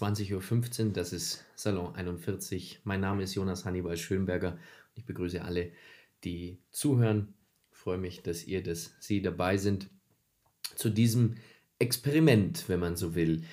[0.00, 2.80] 20.15 Uhr, das ist Salon 41.
[2.84, 4.56] Mein Name ist Jonas Hannibal Schönberger.
[4.94, 5.72] Ich begrüße alle,
[6.24, 7.34] die zuhören.
[7.70, 9.90] Ich freue mich, dass ihr, dass Sie dabei sind
[10.74, 11.36] zu diesem
[11.78, 13.44] Experiment, wenn man so will.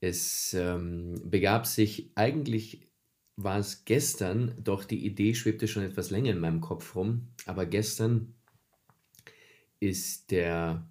[0.00, 2.80] Es ähm, begab sich, eigentlich
[3.36, 7.64] war es gestern, doch die Idee schwebte schon etwas länger in meinem Kopf rum, aber
[7.64, 8.34] gestern
[9.78, 10.84] ist der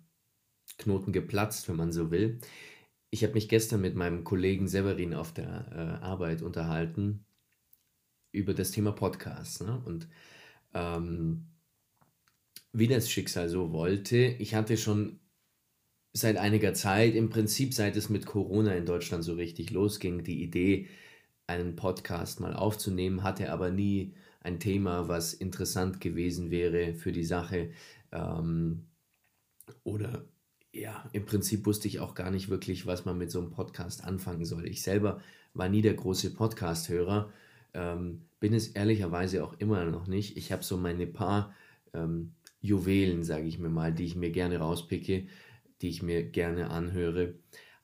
[0.78, 2.40] Knoten geplatzt, wenn man so will.
[3.12, 7.26] Ich habe mich gestern mit meinem Kollegen Severin auf der äh, Arbeit unterhalten
[8.32, 9.62] über das Thema Podcast.
[9.62, 9.82] Ne?
[9.86, 10.10] Und
[10.74, 11.48] ähm,
[12.74, 15.20] wie das Schicksal so wollte, ich hatte schon
[16.14, 20.44] seit einiger Zeit, im Prinzip seit es mit Corona in Deutschland so richtig losging, die
[20.44, 20.88] Idee,
[21.48, 27.24] einen Podcast mal aufzunehmen, hatte aber nie ein Thema, was interessant gewesen wäre für die
[27.24, 27.72] Sache.
[28.12, 28.88] Ähm,
[29.84, 30.26] oder
[30.76, 34.04] ja, im Prinzip wusste ich auch gar nicht wirklich, was man mit so einem Podcast
[34.04, 34.68] anfangen soll.
[34.68, 35.22] Ich selber
[35.54, 37.32] war nie der große Podcast-Hörer,
[37.74, 40.38] ähm, bin es ehrlicherweise auch immer noch nicht.
[40.38, 41.54] Ich habe so meine paar
[41.94, 45.28] ähm, Juwelen, sage ich mir mal, die ich mir gerne rauspicke,
[45.82, 47.36] die ich mir gerne anhöre.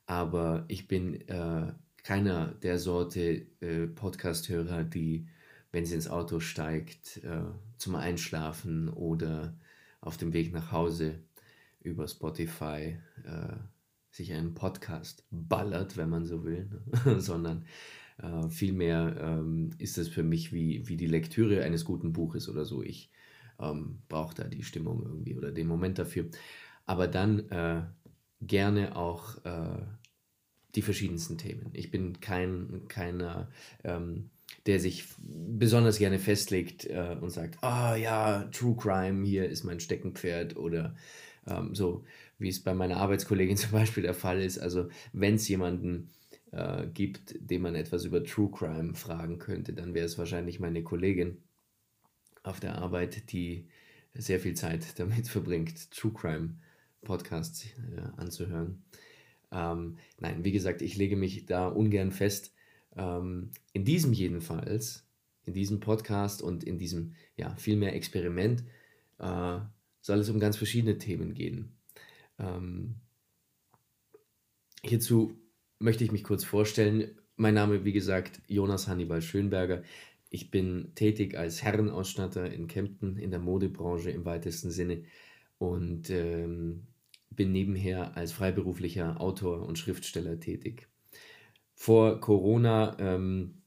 [0.06, 5.28] Aber ich bin äh, keiner der Sorte äh, Podcast-Hörer, die,
[5.70, 7.44] wenn sie ins Auto steigt, äh,
[7.78, 9.56] zum Einschlafen oder
[10.00, 11.20] auf dem Weg nach Hause
[11.82, 13.56] über Spotify äh,
[14.10, 16.68] sich einen Podcast ballert, wenn man so will,
[17.04, 17.20] ne?
[17.20, 17.64] sondern
[18.18, 22.64] äh, vielmehr ähm, ist es für mich wie, wie die Lektüre eines guten Buches oder
[22.64, 22.82] so.
[22.82, 23.10] Ich
[23.58, 26.26] ähm, brauche da die Stimmung irgendwie oder den Moment dafür.
[26.84, 27.82] Aber dann äh,
[28.40, 29.82] gerne auch äh,
[30.74, 31.70] die verschiedensten Themen.
[31.72, 33.50] Ich bin kein, keiner,
[33.84, 34.30] ähm,
[34.66, 39.64] der sich besonders gerne festlegt äh, und sagt, ah oh, ja, True Crime, hier ist
[39.64, 40.94] mein Steckenpferd oder
[41.46, 42.04] ähm, so
[42.38, 44.58] wie es bei meiner Arbeitskollegin zum Beispiel der Fall ist.
[44.58, 46.10] Also wenn es jemanden
[46.52, 50.82] äh, gibt, dem man etwas über True Crime fragen könnte, dann wäre es wahrscheinlich meine
[50.82, 51.38] Kollegin
[52.42, 53.66] auf der Arbeit, die
[54.14, 56.54] sehr viel Zeit damit verbringt, True Crime
[57.02, 58.84] Podcasts äh, anzuhören.
[59.50, 62.54] Ähm, nein, wie gesagt, ich lege mich da ungern fest.
[62.96, 65.06] Ähm, in diesem jedenfalls,
[65.44, 68.64] in diesem Podcast und in diesem ja, vielmehr Experiment
[69.18, 69.58] äh,
[70.02, 71.78] soll es um ganz verschiedene Themen gehen.
[72.38, 72.96] Ähm,
[74.84, 75.38] hierzu
[75.78, 77.18] möchte ich mich kurz vorstellen.
[77.36, 79.82] Mein Name, wie gesagt, Jonas Hannibal Schönberger.
[80.28, 85.04] Ich bin tätig als Herrenausstatter in Kempten in der Modebranche im weitesten Sinne
[85.58, 86.86] und ähm,
[87.30, 90.88] bin nebenher als freiberuflicher Autor und Schriftsteller tätig.
[91.74, 93.62] Vor Corona ähm,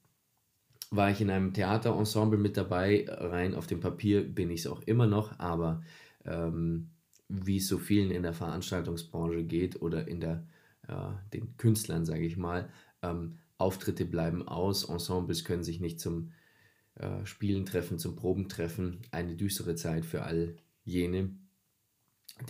[0.92, 3.06] war ich in einem Theaterensemble mit dabei.
[3.10, 5.84] Rein auf dem Papier bin ich es auch immer noch, aber
[6.26, 6.90] ähm,
[7.28, 10.48] wie es so vielen in der Veranstaltungsbranche geht oder in der,
[10.88, 12.70] äh, den Künstlern, sage ich mal,
[13.02, 16.32] ähm, Auftritte bleiben aus, Ensembles können sich nicht zum
[16.96, 19.02] äh, Spielen treffen, zum Proben treffen.
[19.12, 21.30] Eine düstere Zeit für all jene.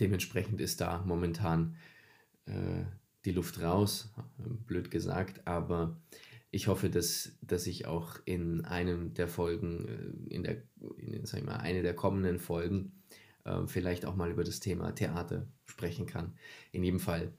[0.00, 1.76] Dementsprechend ist da momentan
[2.46, 2.84] äh,
[3.24, 4.12] die Luft raus,
[4.66, 6.00] blöd gesagt, aber
[6.50, 9.88] ich hoffe, dass, dass ich auch in einem der Folgen,
[10.28, 10.62] äh, in der,
[10.96, 12.92] in, sag ich mal, eine der kommenden Folgen,
[13.46, 16.34] äh, vielleicht auch mal über das Thema Theater sprechen kann.
[16.72, 17.32] In jedem Fall,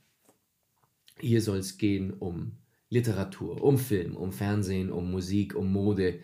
[1.20, 2.54] hier soll es gehen um
[2.90, 6.20] Literatur, um Film, um Fernsehen, um Musik, um Mode,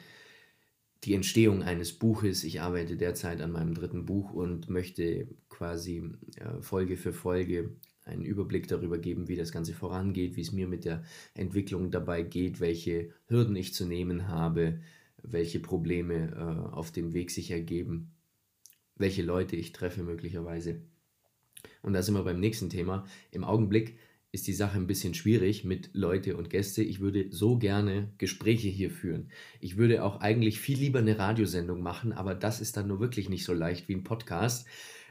[1.03, 2.45] die Entstehung eines Buches.
[2.45, 8.23] Ich arbeite derzeit an meinem dritten Buch und möchte quasi äh, Folge für Folge einen
[8.23, 12.59] Überblick darüber geben, wie das Ganze vorangeht, wie es mir mit der Entwicklung dabei geht,
[12.59, 14.79] welche Hürden ich zu nehmen habe,
[15.21, 18.13] welche Probleme äh, auf dem Weg sich ergeben
[18.95, 20.81] welche Leute ich treffe möglicherweise.
[21.81, 23.05] Und da sind wir beim nächsten Thema.
[23.31, 23.97] Im Augenblick
[24.31, 26.81] ist die Sache ein bisschen schwierig mit Leute und Gäste.
[26.81, 29.29] Ich würde so gerne Gespräche hier führen.
[29.59, 33.29] Ich würde auch eigentlich viel lieber eine Radiosendung machen, aber das ist dann nur wirklich
[33.29, 34.67] nicht so leicht wie ein Podcast.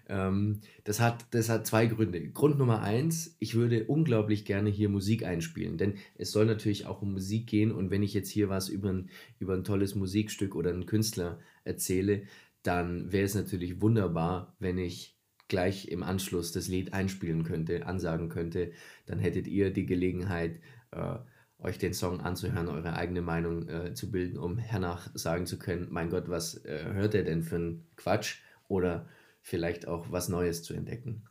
[0.08, 2.30] Ähm, das, hat, das hat zwei Gründe.
[2.30, 7.02] Grund Nummer eins, ich würde unglaublich gerne hier Musik einspielen, denn es soll natürlich auch
[7.02, 10.56] um Musik gehen und wenn ich jetzt hier was über ein, über ein tolles Musikstück
[10.56, 12.24] oder einen Künstler erzähle,
[12.62, 15.18] dann wäre es natürlich wunderbar, wenn ich
[15.48, 18.72] gleich im Anschluss das Lied einspielen könnte, ansagen könnte.
[19.06, 20.60] Dann hättet ihr die Gelegenheit,
[20.92, 21.16] äh,
[21.58, 25.88] euch den Song anzuhören, eure eigene Meinung äh, zu bilden, um hernach sagen zu können,
[25.90, 28.38] mein Gott, was äh, hört er denn für einen Quatsch?
[28.68, 29.06] Oder
[29.42, 31.24] vielleicht auch was Neues zu entdecken.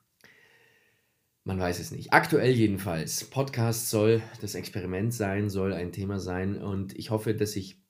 [1.43, 2.13] Man weiß es nicht.
[2.13, 3.23] Aktuell jedenfalls.
[3.23, 7.81] Podcast soll das Experiment sein, soll ein Thema sein und ich hoffe, dass ich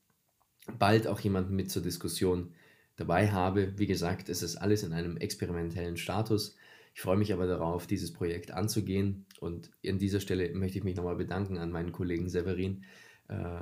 [0.79, 2.53] bald auch jemanden mit zur Diskussion
[2.95, 3.77] dabei habe.
[3.77, 6.55] Wie gesagt, es ist alles in einem experimentellen Status.
[6.93, 9.25] Ich freue mich aber darauf, dieses Projekt anzugehen.
[9.39, 12.83] Und an dieser Stelle möchte ich mich nochmal bedanken an meinen Kollegen Severin,
[13.27, 13.61] äh,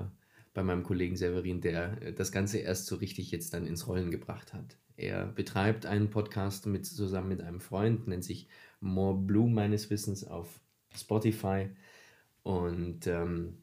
[0.54, 4.54] bei meinem Kollegen Severin, der das Ganze erst so richtig jetzt dann ins Rollen gebracht
[4.54, 4.78] hat.
[4.98, 8.48] Er betreibt einen Podcast mit, zusammen mit einem Freund, nennt sich
[8.81, 10.60] More Blue meines Wissens auf
[10.94, 11.70] Spotify.
[12.44, 13.60] Und ähm,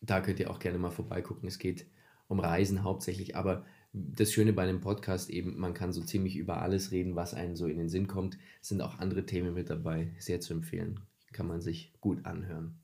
[0.00, 1.48] da könnt ihr auch gerne mal vorbeigucken.
[1.48, 1.86] Es geht
[2.32, 6.62] um Reisen hauptsächlich, aber das Schöne bei einem Podcast eben, man kann so ziemlich über
[6.62, 8.38] alles reden, was einem so in den Sinn kommt.
[8.62, 11.00] Es sind auch andere Themen mit dabei, sehr zu empfehlen.
[11.32, 12.74] Kann man sich gut anhören.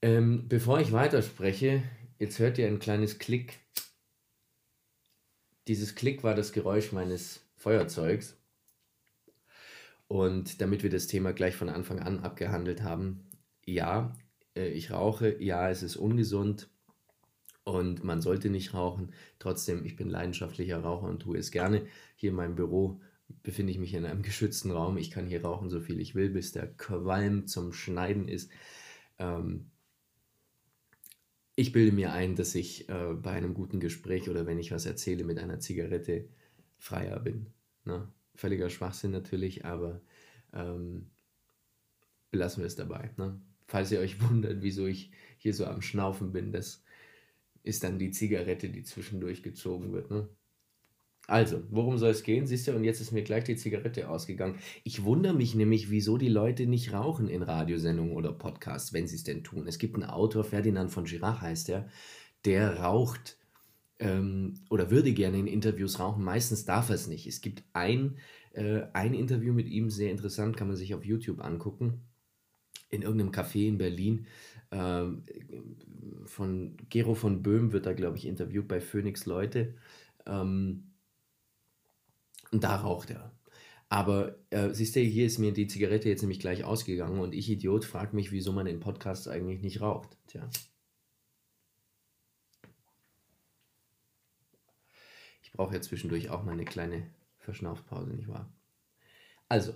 [0.00, 1.82] Ähm, bevor ich weiterspreche,
[2.18, 3.60] jetzt hört ihr ein kleines Klick.
[5.68, 8.36] Dieses Klick war das Geräusch meines Feuerzeugs.
[10.08, 13.26] Und damit wir das Thema gleich von Anfang an abgehandelt haben,
[13.66, 14.16] ja,
[14.56, 16.68] äh, ich rauche, ja, es ist ungesund
[17.64, 19.12] und man sollte nicht rauchen.
[19.38, 21.86] Trotzdem, ich bin leidenschaftlicher Raucher und tue es gerne.
[22.16, 23.00] Hier in meinem Büro
[23.42, 24.98] befinde ich mich in einem geschützten Raum.
[24.98, 28.50] Ich kann hier rauchen, so viel ich will, bis der Qualm zum Schneiden ist.
[29.18, 29.70] Ähm,
[31.56, 34.86] ich bilde mir ein, dass ich äh, bei einem guten Gespräch oder wenn ich was
[34.86, 36.28] erzähle mit einer Zigarette
[36.78, 37.46] freier bin.
[37.84, 38.08] Ne?
[38.34, 40.00] Völliger Schwachsinn natürlich, aber
[40.52, 41.10] ähm,
[42.30, 43.10] belassen wir es dabei.
[43.16, 43.40] Ne?
[43.66, 46.83] Falls ihr euch wundert, wieso ich hier so am Schnaufen bin, das
[47.64, 50.10] ist dann die Zigarette, die zwischendurch gezogen wird.
[50.10, 50.28] Ne?
[51.26, 52.46] Also, worum soll es gehen?
[52.46, 54.58] Siehst du, und jetzt ist mir gleich die Zigarette ausgegangen.
[54.84, 59.16] Ich wundere mich nämlich, wieso die Leute nicht rauchen in Radiosendungen oder Podcasts, wenn sie
[59.16, 59.66] es denn tun.
[59.66, 61.88] Es gibt einen Autor, Ferdinand von Girach heißt er,
[62.44, 63.38] der raucht
[63.98, 66.22] ähm, oder würde gerne in Interviews rauchen.
[66.22, 67.26] Meistens darf er es nicht.
[67.26, 68.18] Es gibt ein,
[68.52, 72.02] äh, ein Interview mit ihm, sehr interessant, kann man sich auf YouTube angucken,
[72.90, 74.26] in irgendeinem Café in Berlin.
[74.74, 75.22] Ähm,
[76.26, 79.76] von Gero von Böhm wird da, glaube ich, interviewt bei Phoenix Leute.
[80.26, 80.90] Ähm,
[82.50, 83.32] und da raucht er.
[83.88, 87.48] Aber äh, siehst du, hier ist mir die Zigarette jetzt nämlich gleich ausgegangen und ich,
[87.48, 90.18] Idiot, frage mich, wieso man in Podcasts eigentlich nicht raucht.
[90.26, 90.48] Tja.
[95.42, 98.52] Ich brauche ja zwischendurch auch mal eine kleine Verschnaufpause, nicht wahr?
[99.48, 99.74] Also,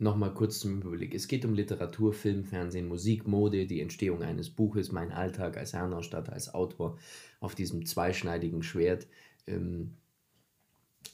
[0.00, 1.12] Nochmal kurz zum Überblick.
[1.12, 5.72] Es geht um Literatur, Film, Fernsehen, Musik, Mode, die Entstehung eines Buches, mein Alltag als
[5.72, 6.96] Herrenausstatter, als Autor
[7.40, 9.08] auf diesem zweischneidigen Schwert.
[9.48, 9.96] Ähm,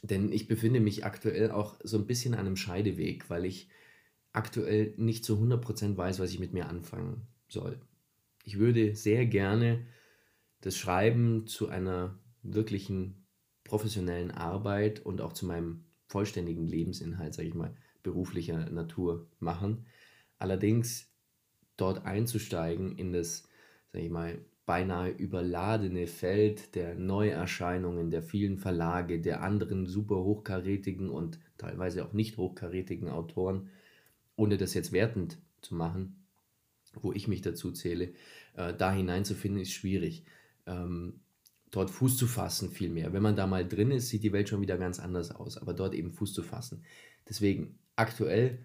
[0.02, 3.70] denn ich befinde mich aktuell auch so ein bisschen an einem Scheideweg, weil ich
[4.34, 7.80] aktuell nicht zu 100% weiß, was ich mit mir anfangen soll.
[8.44, 9.86] Ich würde sehr gerne
[10.60, 13.24] das Schreiben zu einer wirklichen
[13.64, 17.74] professionellen Arbeit und auch zu meinem vollständigen Lebensinhalt, sage ich mal,
[18.04, 19.86] beruflicher Natur machen.
[20.38, 21.10] Allerdings
[21.76, 23.48] dort einzusteigen in das,
[23.92, 31.10] sage ich mal, beinahe überladene Feld der Neuerscheinungen, der vielen Verlage, der anderen super hochkarätigen
[31.10, 33.68] und teilweise auch nicht hochkarätigen Autoren,
[34.36, 36.24] ohne das jetzt wertend zu machen,
[36.94, 38.14] wo ich mich dazu zähle,
[38.54, 40.24] äh, da hineinzufinden, ist schwierig.
[40.66, 41.20] Ähm,
[41.70, 43.12] dort Fuß zu fassen vielmehr.
[43.12, 45.74] Wenn man da mal drin ist, sieht die Welt schon wieder ganz anders aus, aber
[45.74, 46.84] dort eben Fuß zu fassen.
[47.28, 48.64] Deswegen, aktuell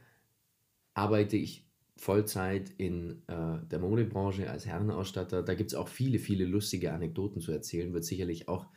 [0.94, 1.68] arbeite ich
[1.98, 5.44] Vollzeit in äh, der Modebranche als Herrenausstatter.
[5.44, 8.68] Da gibt es auch viele, viele lustige Anekdoten zu erzählen, wird sicherlich auch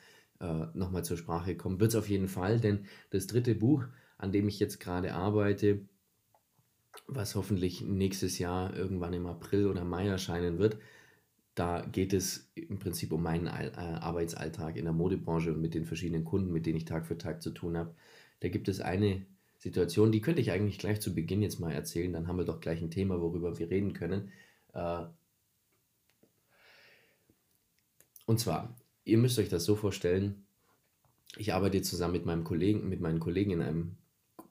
[0.40, 1.80] äh, nochmal zur Sprache kommen.
[1.80, 3.84] Wird es auf jeden Fall, denn das dritte Buch,
[4.18, 5.86] an dem ich jetzt gerade arbeite,
[7.06, 10.78] was hoffentlich nächstes Jahr irgendwann im April oder Mai erscheinen wird,
[11.54, 15.84] da geht es im Prinzip um meinen äh, Arbeitsalltag in der Modebranche und mit den
[15.84, 17.94] verschiedenen Kunden, mit denen ich Tag für Tag zu tun habe.
[18.40, 19.26] Da gibt es eine
[19.62, 22.58] Situation, die könnte ich eigentlich gleich zu Beginn jetzt mal erzählen, dann haben wir doch
[22.58, 24.32] gleich ein Thema, worüber wir reden können.
[24.74, 25.04] Äh,
[28.26, 30.44] und zwar, ihr müsst euch das so vorstellen,
[31.36, 33.96] ich arbeite zusammen mit meinem Kollegen, mit meinen Kollegen in einem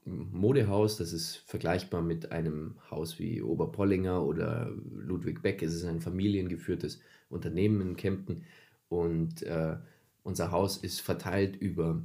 [0.06, 5.62] Modehaus, das ist vergleichbar mit einem Haus wie Oberpollinger oder Ludwig Beck.
[5.62, 8.46] Es ist ein familiengeführtes Unternehmen in Kempten
[8.88, 9.75] und äh,
[10.24, 12.01] unser Haus ist verteilt über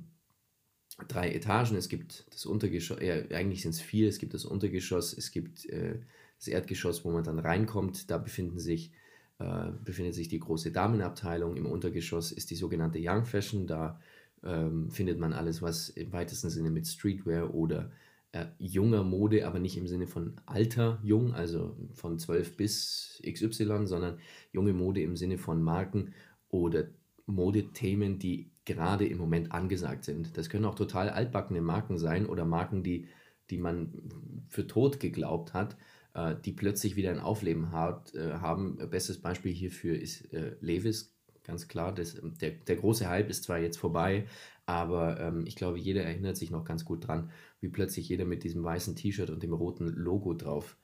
[1.08, 1.76] drei Etagen.
[1.76, 4.08] Es gibt das Untergeschoss, äh, eigentlich sind es vier.
[4.08, 6.00] Es gibt das Untergeschoss, es gibt äh,
[6.38, 8.10] das Erdgeschoss, wo man dann reinkommt.
[8.10, 8.92] Da befinden sich,
[9.38, 11.56] äh, befindet sich die große Damenabteilung.
[11.56, 13.66] Im Untergeschoss ist die sogenannte Young Fashion.
[13.66, 14.00] Da
[14.42, 17.90] ähm, findet man alles, was im weitesten Sinne mit Streetwear oder
[18.32, 23.86] äh, junger Mode, aber nicht im Sinne von alter jung, also von 12 bis XY,
[23.86, 24.18] sondern
[24.52, 26.14] junge Mode im Sinne von Marken
[26.48, 26.88] oder
[27.26, 30.36] Modethemen, die gerade im Moment angesagt sind.
[30.36, 33.08] Das können auch total altbackene Marken sein oder Marken, die,
[33.48, 35.76] die man für tot geglaubt hat,
[36.12, 38.76] äh, die plötzlich wieder ein Aufleben hat, äh, haben.
[38.90, 41.94] Bestes Beispiel hierfür ist äh, Levis, ganz klar.
[41.94, 44.26] Das, der, der große Hype ist zwar jetzt vorbei,
[44.66, 47.30] aber ähm, ich glaube, jeder erinnert sich noch ganz gut dran,
[47.60, 50.76] wie plötzlich jeder mit diesem weißen T-Shirt und dem roten Logo drauf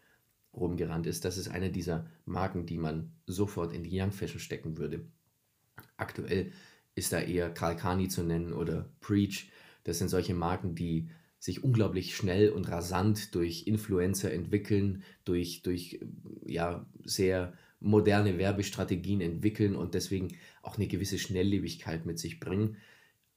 [0.55, 1.25] rumgerannt ist.
[1.25, 5.05] Das ist eine dieser Marken, die man sofort in die Young Fashion stecken würde.
[5.97, 6.53] Aktuell
[6.95, 9.51] ist da eher Karl Kani zu nennen oder Preach.
[9.85, 11.09] Das sind solche Marken, die
[11.39, 15.99] sich unglaublich schnell und rasant durch Influencer entwickeln, durch, durch
[16.47, 22.77] ja, sehr moderne Werbestrategien entwickeln und deswegen auch eine gewisse Schnelllebigkeit mit sich bringen.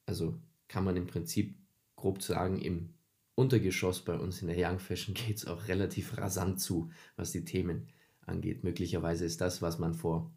[0.05, 1.55] Also kann man im Prinzip
[1.95, 2.93] grob sagen, im
[3.33, 7.43] Untergeschoss bei uns in der Young Fashion geht es auch relativ rasant zu, was die
[7.43, 7.87] Themen
[8.21, 8.63] angeht.
[8.63, 10.31] Möglicherweise ist das, was man vor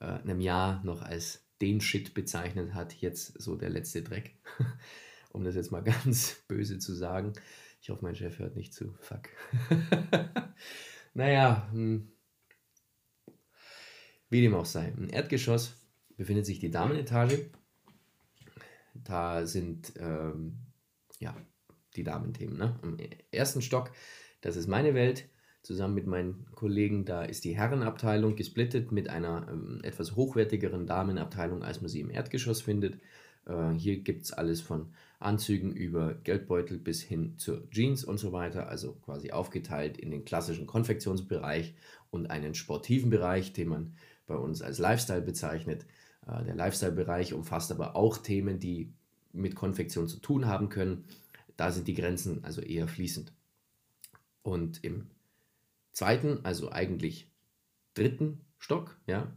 [0.00, 4.34] äh, einem Jahr noch als den Shit bezeichnet hat, jetzt so der letzte Dreck.
[5.32, 7.32] um das jetzt mal ganz böse zu sagen.
[7.80, 8.94] Ich hoffe, mein Chef hört nicht zu.
[9.00, 9.28] Fuck.
[11.14, 12.12] naja, hm.
[14.28, 14.88] wie dem auch sei.
[14.88, 15.74] Im Erdgeschoss
[16.16, 17.50] befindet sich die Damenetage.
[18.94, 20.58] Da sind ähm,
[21.18, 21.34] ja
[21.96, 22.58] die Damenthemen.
[22.58, 22.78] Ne?
[22.82, 22.98] Im
[23.32, 23.90] ersten Stock,
[24.42, 25.28] das ist meine Welt,
[25.62, 27.04] zusammen mit meinen Kollegen.
[27.04, 32.10] Da ist die Herrenabteilung gesplittet mit einer ähm, etwas hochwertigeren Damenabteilung, als man sie im
[32.10, 32.98] Erdgeschoss findet.
[33.46, 38.32] Äh, hier gibt es alles von Anzügen über Geldbeutel bis hin zur Jeans und so
[38.32, 38.68] weiter.
[38.68, 41.74] Also quasi aufgeteilt in den klassischen Konfektionsbereich
[42.10, 43.94] und einen sportiven Bereich, den man
[44.26, 45.86] bei uns als Lifestyle bezeichnet.
[46.26, 48.92] Äh, der Lifestyle-Bereich umfasst aber auch Themen, die
[49.32, 51.04] mit Konfektion zu tun haben können.
[51.56, 53.32] Da sind die Grenzen also eher fließend.
[54.42, 55.06] Und im
[55.92, 57.30] zweiten, also eigentlich
[57.94, 59.36] dritten Stock, ja,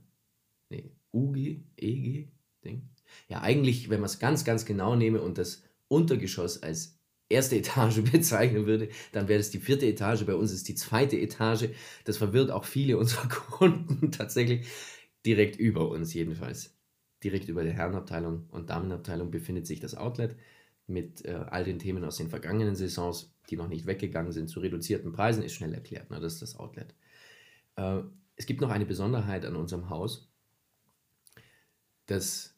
[0.70, 2.28] nee, UG, EG,
[2.64, 2.90] Ding.
[3.28, 8.02] Ja, eigentlich, wenn man es ganz, ganz genau nehme und das Untergeschoss als erste Etage
[8.12, 10.26] bezeichnen würde, dann wäre das die vierte Etage.
[10.26, 11.70] Bei uns ist die zweite Etage.
[12.06, 14.68] Das verwirrt auch viele unserer Kunden tatsächlich
[15.26, 16.76] direkt über uns jedenfalls.
[17.24, 20.36] Direkt über der Herrenabteilung und Damenabteilung befindet sich das Outlet
[20.88, 24.60] mit äh, all den Themen aus den vergangenen Saisons, die noch nicht weggegangen sind, zu
[24.60, 26.12] reduzierten Preisen, ist schnell erklärt.
[26.12, 26.20] Ne?
[26.20, 26.94] Das ist das Outlet.
[27.76, 28.02] Äh,
[28.36, 30.30] es gibt noch eine Besonderheit an unserem Haus,
[32.06, 32.56] dass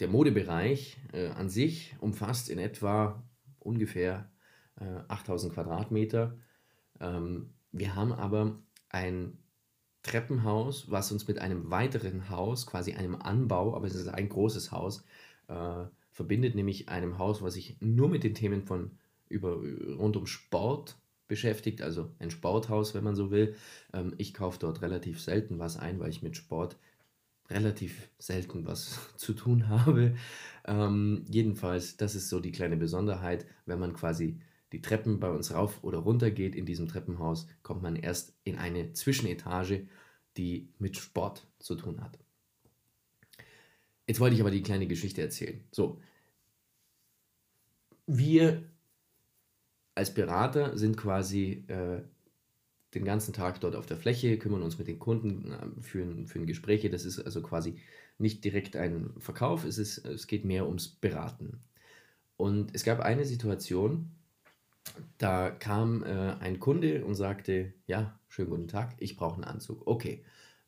[0.00, 3.22] der Modebereich äh, an sich umfasst in etwa
[3.60, 4.30] ungefähr
[4.80, 6.36] äh, 8000 Quadratmeter.
[7.00, 9.38] Ähm, wir haben aber ein
[10.02, 14.70] Treppenhaus, was uns mit einem weiteren Haus, quasi einem Anbau, aber es ist ein großes
[14.70, 15.04] Haus,
[15.48, 18.92] äh, verbindet, nämlich einem Haus, was sich nur mit den Themen von
[19.28, 19.60] über,
[19.98, 23.56] rund um Sport beschäftigt, also ein Sporthaus, wenn man so will.
[23.92, 26.78] Ähm, ich kaufe dort relativ selten was ein, weil ich mit Sport
[27.50, 30.14] relativ selten was zu tun habe.
[30.66, 34.40] Ähm, jedenfalls, das ist so die kleine Besonderheit, wenn man quasi
[34.72, 38.56] die Treppen bei uns rauf oder runter geht in diesem Treppenhaus, kommt man erst in
[38.56, 39.88] eine Zwischenetage,
[40.36, 42.18] die mit Sport zu tun hat.
[44.06, 45.60] Jetzt wollte ich aber die kleine Geschichte erzählen.
[45.70, 46.00] So,
[48.06, 48.62] wir
[49.94, 52.02] als Berater sind quasi äh,
[52.94, 56.46] den ganzen Tag dort auf der Fläche, kümmern uns mit den Kunden, äh, führen, führen
[56.46, 56.90] Gespräche.
[56.90, 57.76] Das ist also quasi
[58.18, 61.60] nicht direkt ein Verkauf, es, ist, es geht mehr ums Beraten.
[62.36, 64.10] Und es gab eine Situation,
[65.18, 69.86] da kam äh, ein Kunde und sagte, ja, schönen guten Tag, ich brauche einen Anzug.
[69.86, 70.24] Okay,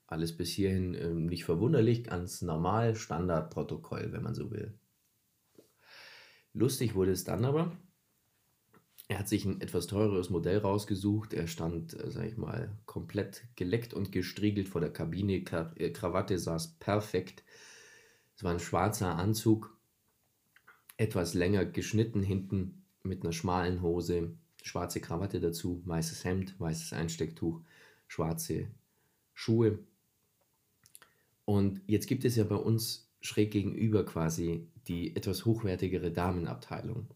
[0.07, 4.79] alles bis hierhin äh, nicht verwunderlich, ganz normal, Standardprotokoll, wenn man so will.
[6.53, 7.77] Lustig wurde es dann aber.
[9.09, 11.33] Er hat sich ein etwas teureres Modell rausgesucht.
[11.33, 15.45] Er stand, äh, sag ich mal, komplett geleckt und gestriegelt vor der Kabine.
[15.77, 17.45] Äh, Krawatte saß perfekt.
[18.37, 19.77] Es war ein schwarzer Anzug,
[20.97, 27.63] etwas länger geschnitten hinten mit einer schmalen Hose, schwarze Krawatte dazu, weißes Hemd, weißes Einstecktuch,
[28.09, 28.69] schwarze
[29.33, 29.79] Schuhe.
[31.47, 37.07] Und jetzt gibt es ja bei uns schräg gegenüber quasi die etwas hochwertigere Damenabteilung.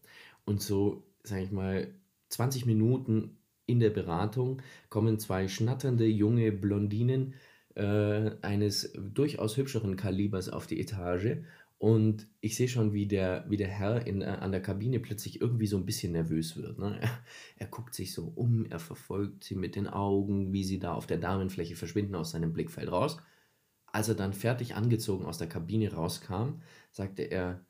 [0.45, 1.93] Und so, sage ich mal,
[2.29, 7.35] 20 Minuten in der Beratung kommen zwei schnatternde junge Blondinen
[7.75, 11.37] äh, eines durchaus hübscheren Kalibers auf die Etage
[11.81, 15.41] und ich sehe schon, wie der, wie der Herr in, äh, an der Kabine plötzlich
[15.41, 16.77] irgendwie so ein bisschen nervös wird.
[16.77, 16.99] Ne?
[17.01, 17.09] Er,
[17.57, 21.07] er, guckt sich so um, er verfolgt sie mit den Augen, wie sie da auf
[21.07, 23.17] der Damenfläche verschwinden aus seinem Blickfeld raus.
[23.91, 27.65] Als er dann fertig angezogen aus der Kabine rauskam, sagte er,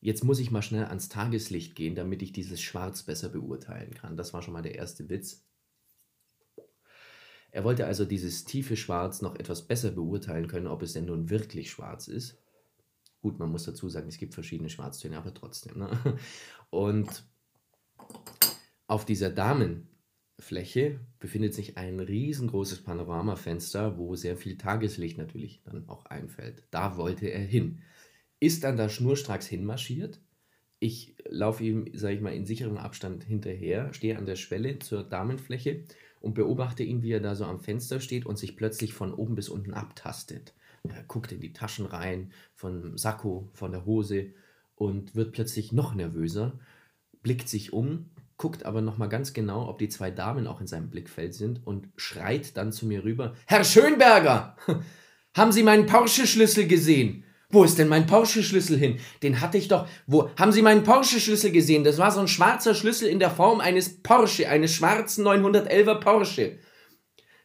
[0.00, 4.16] jetzt muss ich mal schnell ans Tageslicht gehen, damit ich dieses Schwarz besser beurteilen kann.
[4.16, 5.44] Das war schon mal der erste Witz.
[7.52, 11.30] Er wollte also dieses tiefe Schwarz noch etwas besser beurteilen können, ob es denn nun
[11.30, 12.38] wirklich schwarz ist.
[13.22, 15.78] Gut, man muss dazu sagen, es gibt verschiedene Schwarztöne, aber trotzdem.
[15.78, 16.18] Ne?
[16.70, 17.24] Und
[18.86, 19.88] auf dieser Damen,
[20.40, 26.64] Fläche befindet sich ein riesengroßes Panoramafenster, wo sehr viel Tageslicht natürlich dann auch einfällt.
[26.70, 27.82] Da wollte er hin.
[28.40, 30.20] Ist dann da schnurstracks hinmarschiert.
[30.78, 35.04] Ich laufe ihm, sage ich mal, in sicherem Abstand hinterher, stehe an der Schwelle zur
[35.04, 35.84] Damenfläche
[36.20, 39.34] und beobachte ihn, wie er da so am Fenster steht und sich plötzlich von oben
[39.34, 40.54] bis unten abtastet.
[40.88, 44.32] Er guckt in die Taschen rein, von Sakko, von der Hose
[44.74, 46.58] und wird plötzlich noch nervöser,
[47.22, 50.88] blickt sich um guckt aber nochmal ganz genau, ob die zwei Damen auch in seinem
[50.88, 54.56] Blickfeld sind und schreit dann zu mir rüber: Herr Schönberger,
[55.36, 57.24] haben Sie meinen Porsche-Schlüssel gesehen?
[57.50, 58.96] Wo ist denn mein Porsche-Schlüssel hin?
[59.22, 59.86] Den hatte ich doch.
[60.06, 61.84] Wo haben Sie meinen Porsche-Schlüssel gesehen?
[61.84, 66.58] Das war so ein schwarzer Schlüssel in der Form eines Porsche, eines schwarzen 911er Porsche.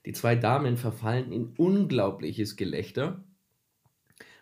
[0.05, 3.24] Die zwei Damen verfallen in unglaubliches Gelächter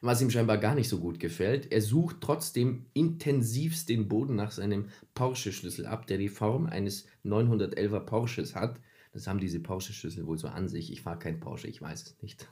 [0.03, 1.71] was ihm scheinbar gar nicht so gut gefällt.
[1.71, 8.01] Er sucht trotzdem intensivst den Boden nach seinem Porsche-Schlüssel ab, der die Form eines 911er
[8.01, 8.81] Porsches hat.
[9.13, 10.91] Das haben diese Porsche-Schlüssel wohl so an sich.
[10.91, 12.49] Ich fahre kein Porsche, ich weiß es nicht.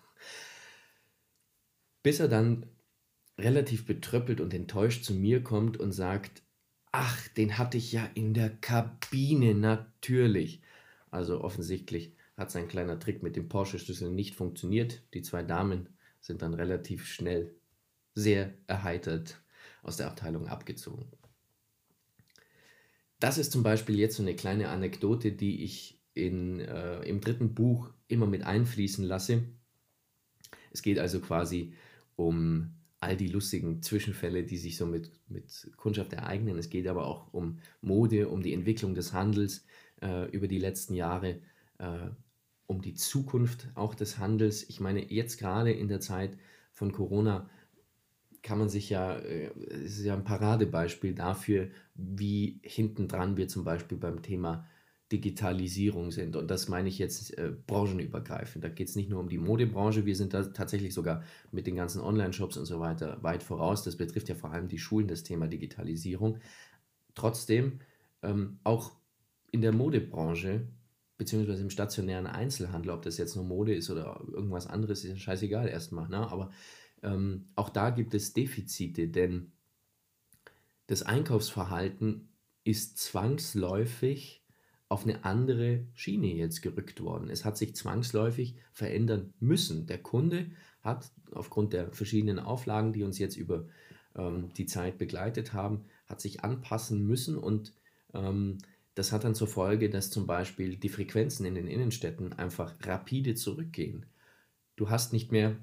[2.04, 2.68] Bis er dann
[3.38, 6.44] relativ betröppelt und enttäuscht zu mir kommt und sagt,
[6.94, 10.62] ach, den hatte ich ja in der Kabine, natürlich.
[11.10, 15.04] Also offensichtlich hat sein kleiner Trick mit dem Porsche-Schlüssel nicht funktioniert.
[15.14, 15.90] Die zwei Damen
[16.22, 17.54] sind dann relativ schnell
[18.16, 19.42] sehr erheitert
[19.84, 21.12] aus der Abteilung abgezogen.
[23.20, 27.54] Das ist zum Beispiel jetzt so eine kleine Anekdote, die ich in, äh, im dritten
[27.54, 29.44] Buch immer mit einfließen lasse.
[30.72, 31.74] Es geht also quasi
[32.16, 36.58] um all die lustigen Zwischenfälle, die sich so mit, mit Kundschaft ereignen.
[36.58, 39.66] Es geht aber auch um Mode, um die Entwicklung des Handels
[40.02, 41.42] äh, über die letzten Jahre,
[41.80, 42.10] äh,
[42.72, 44.68] um die Zukunft auch des Handels.
[44.70, 46.38] Ich meine, jetzt gerade in der Zeit
[46.72, 47.50] von Corona
[48.44, 49.52] kann man sich ja, äh,
[49.84, 54.66] es ist ja ein Paradebeispiel dafür, wie hintendran wir zum Beispiel beim Thema
[55.12, 56.38] Digitalisierung sind.
[56.38, 58.64] Und das meine ich jetzt äh, branchenübergreifend.
[58.64, 61.76] Da geht es nicht nur um die Modebranche, wir sind da tatsächlich sogar mit den
[61.76, 63.84] ganzen Online-Shops und so weiter weit voraus.
[63.84, 66.38] Das betrifft ja vor allem die Schulen, das Thema Digitalisierung.
[67.16, 67.80] Trotzdem,
[68.24, 68.94] ähm, auch
[69.52, 70.70] in der Modebranche
[71.22, 75.18] beziehungsweise im stationären Einzelhandel, ob das jetzt nur Mode ist oder irgendwas anderes, ist ja
[75.18, 76.10] scheißegal erstmal.
[76.10, 76.18] Ne?
[76.18, 76.50] Aber
[77.04, 79.52] ähm, auch da gibt es Defizite, denn
[80.88, 82.30] das Einkaufsverhalten
[82.64, 84.44] ist zwangsläufig
[84.90, 87.30] auf eine andere Schiene jetzt gerückt worden.
[87.30, 89.86] Es hat sich zwangsläufig verändern müssen.
[89.86, 90.50] Der Kunde
[90.82, 93.68] hat aufgrund der verschiedenen Auflagen, die uns jetzt über
[94.16, 97.76] ähm, die Zeit begleitet haben, hat sich anpassen müssen und
[98.16, 98.58] ähm,
[98.96, 103.36] das hat dann zur Folge, dass zum Beispiel die Frequenzen in den Innenstädten einfach rapide
[103.36, 104.06] zurückgehen.
[104.76, 105.56] Du hast nicht mehr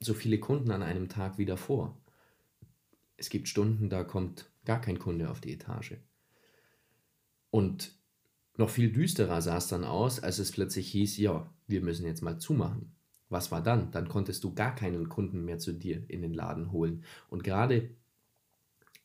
[0.00, 1.98] so viele Kunden an einem Tag wie davor.
[3.16, 5.96] Es gibt Stunden, da kommt gar kein Kunde auf die Etage.
[7.50, 7.92] Und
[8.56, 12.22] noch viel düsterer sah es dann aus, als es plötzlich hieß, ja, wir müssen jetzt
[12.22, 12.94] mal zumachen.
[13.28, 13.90] Was war dann?
[13.90, 17.04] Dann konntest du gar keinen Kunden mehr zu dir in den Laden holen.
[17.28, 17.90] Und gerade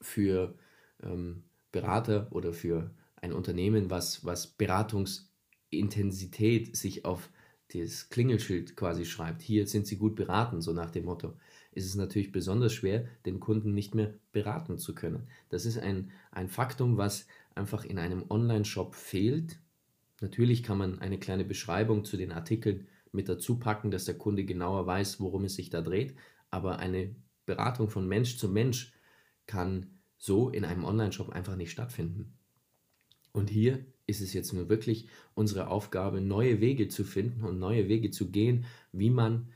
[0.01, 0.57] für
[1.03, 2.91] ähm, Berater oder für
[3.25, 7.29] ein Unternehmen, was, was Beratungsintensität sich auf
[7.73, 11.33] das Klingelschild quasi schreibt, hier sind Sie gut beraten, so nach dem Motto,
[11.71, 15.27] ist es natürlich besonders schwer, den Kunden nicht mehr beraten zu können.
[15.49, 19.57] Das ist ein, ein Faktum, was einfach in einem Online-Shop fehlt.
[20.21, 24.45] Natürlich kann man eine kleine Beschreibung zu den Artikeln mit dazu packen, dass der Kunde
[24.45, 26.15] genauer weiß, worum es sich da dreht,
[26.51, 27.15] aber eine
[27.47, 28.93] Beratung von Mensch zu Mensch
[29.47, 32.34] kann so in einem Online-Shop einfach nicht stattfinden.
[33.35, 37.89] Und hier ist es jetzt nur wirklich unsere Aufgabe, neue Wege zu finden und neue
[37.89, 39.49] Wege zu gehen, wie man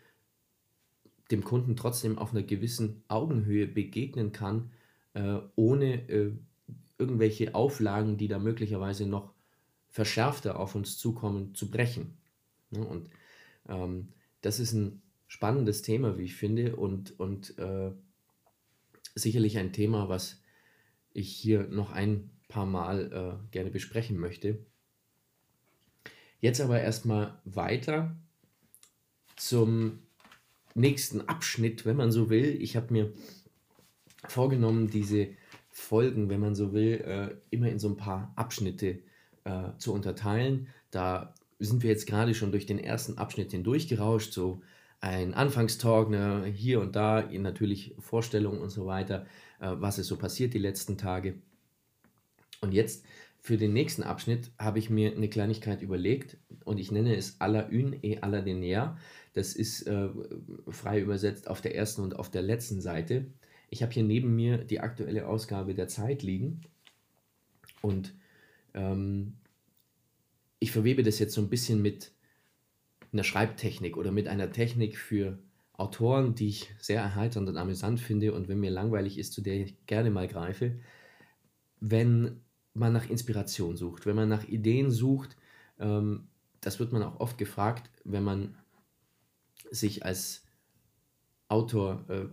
[1.32, 4.72] dem Kunden trotzdem auf einer gewissen Augenhöhe begegnen kann,
[5.14, 6.34] äh, ohne äh,
[6.98, 9.34] irgendwelche Auflagen, die da möglicherweise noch
[9.88, 12.18] verschärfter auf uns zukommen, zu brechen.
[12.72, 13.10] Ja, und
[13.70, 14.10] ähm,
[14.42, 17.92] das ist ein spannendes Thema, wie ich finde, und, und äh,
[19.16, 20.42] sicherlich ein Thema, was
[21.14, 24.60] ich hier noch ein paar Mal äh, gerne besprechen möchte.
[26.42, 28.16] Jetzt aber erstmal weiter
[29.38, 30.00] zum
[30.76, 32.62] nächsten Abschnitt, wenn man so will.
[32.62, 33.14] Ich habe mir
[34.28, 35.30] vorgenommen, diese
[35.70, 39.00] Folgen, wenn man so will, äh, immer in so ein paar Abschnitte
[39.46, 40.68] äh, zu unterteilen.
[40.92, 44.62] Da sind wir jetzt gerade schon durch den ersten Abschnitt hindurchgerauscht, so
[45.02, 49.26] ein Anfangstalk, ne, hier und da, natürlich Vorstellungen und so weiter,
[49.60, 51.36] äh, was ist so passiert die letzten Tage.
[52.62, 53.06] Und jetzt
[53.42, 57.48] für den nächsten Abschnitt habe ich mir eine Kleinigkeit überlegt und ich nenne es à
[57.48, 58.98] la une et à la dernière.
[59.34, 60.10] Das ist äh,
[60.68, 63.28] frei übersetzt auf der ersten und auf der letzten Seite.
[63.70, 66.62] Ich habe hier neben mir die aktuelle Ausgabe der Zeit liegen
[67.82, 68.14] und
[68.74, 69.34] ähm,
[70.60, 72.12] ich verwebe das jetzt so ein bisschen mit
[73.14, 75.40] einer Schreibtechnik oder mit einer Technik für
[75.74, 79.56] Autoren, die ich sehr erheiternd und amüsant finde und wenn mir langweilig ist, zu der
[79.56, 80.78] ich gerne mal greife,
[81.80, 82.42] wenn
[82.74, 85.36] man nach Inspiration sucht, wenn man nach Ideen sucht,
[85.80, 86.28] ähm,
[86.62, 88.56] das wird man auch oft gefragt, wenn man
[89.72, 90.44] sich als
[91.48, 92.26] Autor äh,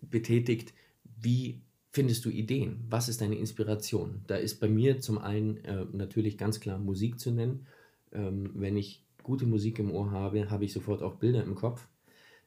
[0.00, 2.84] betätigt, wie findest du Ideen?
[2.90, 4.22] Was ist deine Inspiration?
[4.26, 7.66] Da ist bei mir zum einen äh, natürlich ganz klar Musik zu nennen.
[8.12, 11.88] Ähm, wenn ich gute Musik im Ohr habe, habe ich sofort auch Bilder im Kopf.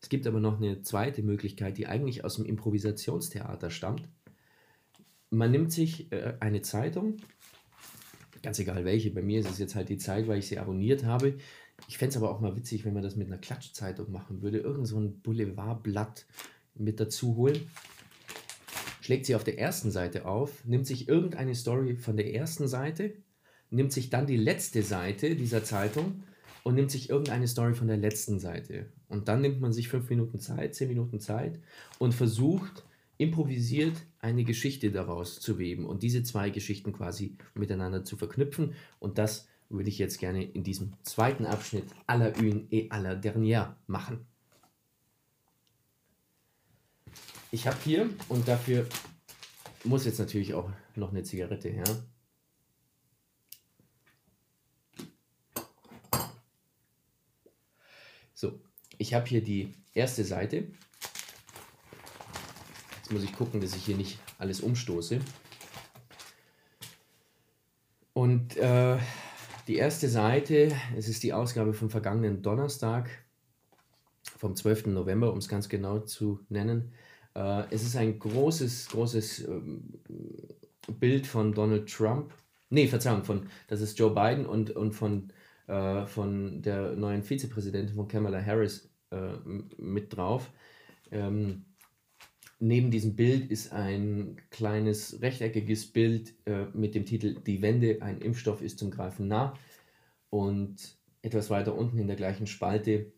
[0.02, 4.08] Es gibt aber noch eine zweite Möglichkeit, die eigentlich aus dem Improvisationstheater stammt.
[5.30, 7.18] Man nimmt sich äh, eine Zeitung,
[8.42, 11.04] ganz egal welche, bei mir ist es jetzt halt die Zeit, weil ich sie abonniert
[11.04, 11.36] habe.
[11.88, 14.60] Ich fände es aber auch mal witzig, wenn man das mit einer Klatschzeitung machen würde,
[14.60, 16.26] irgend so ein Boulevardblatt
[16.76, 17.70] mit dazu holen
[19.10, 23.15] schlägt sie auf der ersten Seite auf, nimmt sich irgendeine Story von der ersten Seite,
[23.72, 26.22] nimmt sich dann die letzte Seite dieser Zeitung
[26.62, 28.86] und nimmt sich irgendeine Story von der letzten Seite.
[29.08, 31.60] Und dann nimmt man sich fünf Minuten Zeit, zehn Minuten Zeit
[31.98, 32.86] und versucht,
[33.20, 38.74] improvisiert eine Geschichte daraus zu weben und diese zwei Geschichten quasi miteinander zu verknüpfen.
[38.98, 43.00] Und das würde ich jetzt gerne in diesem zweiten Abschnitt à la une et à
[43.00, 44.26] la dernière machen.
[47.52, 48.88] Ich habe hier, und dafür
[49.84, 52.04] muss jetzt natürlich auch noch eine Zigarette her.
[58.34, 58.62] So,
[58.98, 60.72] ich habe hier die erste Seite.
[63.10, 65.19] Jetzt muss ich gucken, dass ich hier nicht alles umstoße.
[68.13, 69.00] Und äh,
[69.67, 73.10] die erste Seite, es ist die Ausgabe vom vergangenen Donnerstag,
[74.38, 74.88] vom 12.
[74.88, 76.93] November, um es ganz genau zu nennen.
[77.34, 80.00] Äh, es ist ein großes, großes ähm,
[81.00, 82.32] Bild von Donald Trump.
[82.69, 85.34] Nee, Verzeihung, von, das ist Joe Biden und, und von,
[85.65, 89.32] äh, von der neuen Vizepräsidentin von Kamala Harris äh,
[89.80, 90.52] mit drauf.
[91.10, 91.65] Ähm,
[92.60, 98.22] neben diesem Bild ist ein kleines rechteckiges Bild äh, mit dem Titel Die Wende, ein
[98.22, 99.58] Impfstoff ist zum Greifen nah.
[100.30, 103.12] Und etwas weiter unten in der gleichen Spalte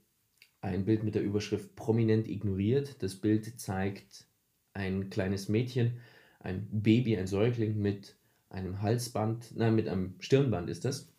[0.62, 3.02] ein Bild mit der Überschrift Prominent ignoriert.
[3.02, 4.28] Das Bild zeigt
[4.74, 6.00] ein kleines Mädchen,
[6.40, 8.16] ein Baby, ein Säugling mit
[8.50, 11.12] einem Halsband, nein, mit einem Stirnband ist das.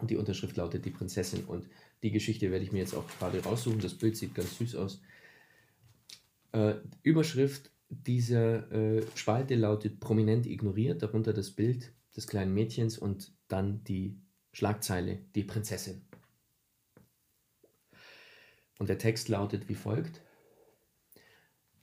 [0.00, 1.44] Und die Unterschrift lautet Die Prinzessin.
[1.44, 1.68] Und
[2.02, 3.80] die Geschichte werde ich mir jetzt auch gerade raussuchen.
[3.80, 5.00] Das Bild sieht ganz süß aus.
[6.52, 13.32] Äh, Überschrift dieser äh, Spalte lautet Prominent ignoriert, darunter das Bild des kleinen Mädchens und
[13.48, 14.20] dann die
[14.52, 16.02] Schlagzeile Die Prinzessin.
[18.78, 20.22] Und der Text lautet wie folgt.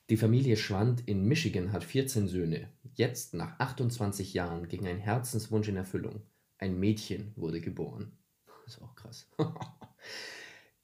[0.09, 2.69] Die Familie Schwand in Michigan hat 14 Söhne.
[2.93, 6.21] Jetzt, nach 28 Jahren, ging ein Herzenswunsch in Erfüllung.
[6.57, 8.17] Ein Mädchen wurde geboren.
[8.65, 9.27] Das ist auch krass.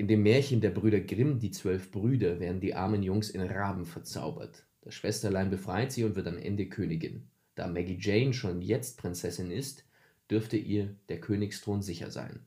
[0.01, 3.85] In dem Märchen der Brüder Grimm, die zwölf Brüder, werden die armen Jungs in Raben
[3.85, 4.65] verzaubert.
[4.81, 7.27] Das Schwesterlein befreit sie und wird am Ende Königin.
[7.53, 9.85] Da Maggie Jane schon jetzt Prinzessin ist,
[10.27, 12.39] dürfte ihr der Königsthron sicher sein.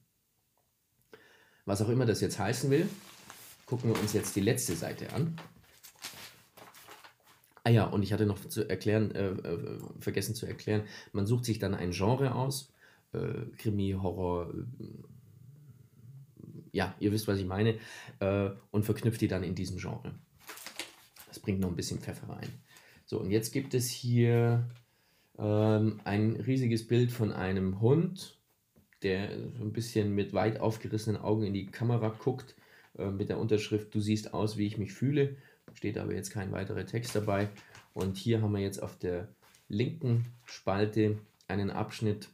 [1.65, 2.89] Was auch immer das jetzt heißen will,
[3.67, 5.37] gucken wir uns jetzt die letzte Seite an.
[7.63, 11.45] Ah ja, und ich hatte noch zu erklären, äh, äh, vergessen zu erklären, man sucht
[11.45, 12.73] sich dann ein Genre aus,
[13.13, 15.14] äh, Krimi, Horror, äh,
[16.75, 17.79] ja, ihr wisst, was ich meine,
[18.19, 20.13] äh, und verknüpft die dann in diesem Genre.
[21.29, 22.49] Das bringt noch ein bisschen Pfeffer rein.
[23.07, 24.69] So, und jetzt gibt es hier
[25.39, 28.39] ähm, ein riesiges Bild von einem Hund,
[29.03, 32.57] der so ein bisschen mit weit aufgerissenen Augen in die Kamera guckt
[32.99, 35.37] äh, mit der Unterschrift Du siehst aus, wie ich mich fühle.
[35.75, 37.49] Steht aber jetzt kein weiterer Text dabei.
[37.93, 39.29] Und hier haben wir jetzt auf der
[39.69, 42.29] linken Spalte einen Abschnitt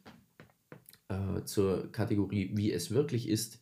[1.08, 3.59] äh, zur Kategorie Wie es wirklich ist,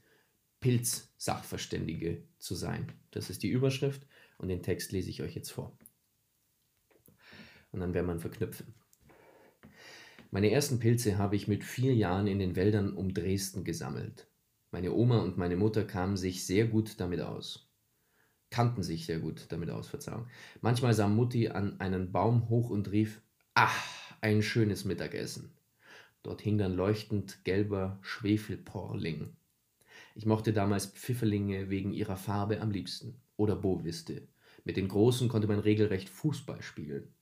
[0.60, 2.92] Pilz-Sachverständige zu sein.
[3.10, 4.06] Das ist die Überschrift
[4.38, 5.76] und den Text lese ich euch jetzt vor.
[7.70, 8.74] Und dann werden wir verknüpfen.
[10.30, 14.28] Meine ersten Pilze habe ich mit vier Jahren in den Wäldern um Dresden gesammelt.
[14.70, 17.70] Meine Oma und meine Mutter kamen sich sehr gut damit aus.
[18.50, 20.26] Kannten sich sehr gut damit aus, Verzeihung.
[20.60, 23.22] Manchmal sah Mutti an einen Baum hoch und rief,
[23.54, 23.86] ach,
[24.20, 25.52] ein schönes Mittagessen.
[26.22, 29.34] Dort hing dann leuchtend gelber Schwefelporling.
[30.18, 33.20] Ich mochte damals Pfifferlinge wegen ihrer Farbe am liebsten.
[33.37, 34.26] Oder Boviste.
[34.64, 37.14] Mit den Großen konnte man regelrecht Fußball spielen.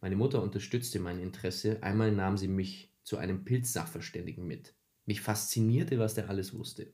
[0.00, 1.82] Meine Mutter unterstützte mein Interesse.
[1.82, 4.72] Einmal nahm sie mich zu einem Pilzsachverständigen mit.
[5.04, 6.90] Mich faszinierte, was der alles wusste.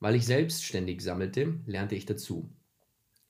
[0.00, 2.50] Weil ich selbstständig sammelte, lernte ich dazu.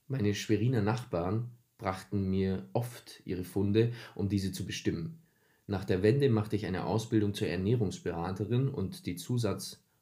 [0.07, 5.21] Meine Schweriner Nachbarn brachten mir oft ihre Funde, um diese zu bestimmen.
[5.67, 9.15] Nach der Wende machte ich eine Ausbildung zur Ernährungsberaterin und die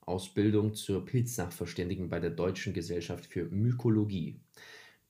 [0.06, 4.40] Zusatzausbildung zur Pilzsachverständigen bei der Deutschen Gesellschaft für Mykologie.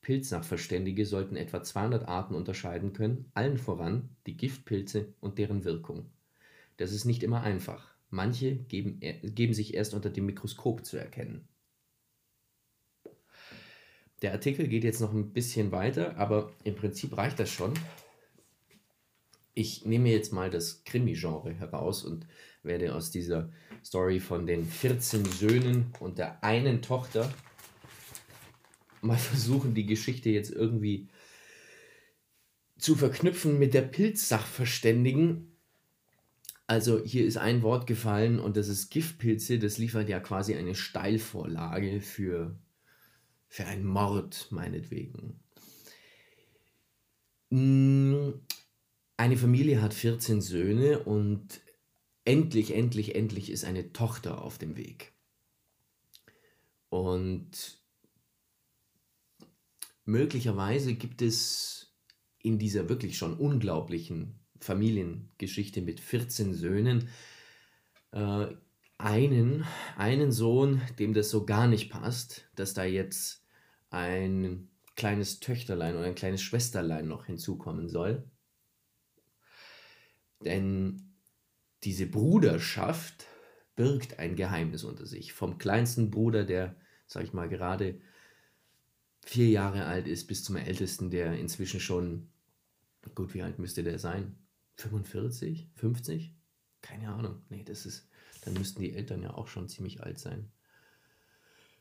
[0.00, 6.06] Pilzsachverständige sollten etwa 200 Arten unterscheiden können, allen voran die Giftpilze und deren Wirkung.
[6.78, 7.94] Das ist nicht immer einfach.
[8.08, 11.46] Manche geben, geben sich erst unter dem Mikroskop zu erkennen.
[14.22, 17.74] Der Artikel geht jetzt noch ein bisschen weiter, aber im Prinzip reicht das schon
[19.56, 22.26] ich nehme jetzt mal das Krimi-Genre heraus und
[22.66, 23.50] werde aus dieser
[23.84, 27.32] Story von den 14 Söhnen und der einen Tochter
[29.00, 31.08] mal versuchen, die Geschichte jetzt irgendwie
[32.78, 35.52] zu verknüpfen mit der Pilzsachverständigen.
[36.66, 39.58] Also hier ist ein Wort gefallen und das ist Giftpilze.
[39.58, 42.58] Das liefert ja quasi eine Steilvorlage für,
[43.48, 45.40] für einen Mord, meinetwegen.
[47.50, 48.40] Hm,
[49.16, 51.60] eine Familie hat 14 Söhne und
[52.26, 55.12] endlich, endlich, endlich ist eine Tochter auf dem Weg.
[56.88, 57.80] Und
[60.04, 61.94] möglicherweise gibt es
[62.38, 67.08] in dieser wirklich schon unglaublichen Familiengeschichte mit 14 Söhnen
[68.12, 68.46] äh,
[68.98, 69.64] einen,
[69.96, 73.44] einen Sohn, dem das so gar nicht passt, dass da jetzt
[73.90, 78.24] ein kleines Töchterlein oder ein kleines Schwesterlein noch hinzukommen soll.
[80.44, 81.05] Denn
[81.86, 83.26] diese Bruderschaft
[83.76, 85.32] birgt ein Geheimnis unter sich.
[85.32, 86.74] Vom kleinsten Bruder, der,
[87.06, 88.00] sag ich mal, gerade
[89.24, 92.28] vier Jahre alt ist, bis zum ältesten, der inzwischen schon,
[93.14, 94.36] gut, wie alt müsste der sein?
[94.78, 95.70] 45?
[95.76, 96.34] 50?
[96.82, 97.42] Keine Ahnung.
[97.50, 98.08] Nee, das ist,
[98.44, 100.50] dann müssten die Eltern ja auch schon ziemlich alt sein.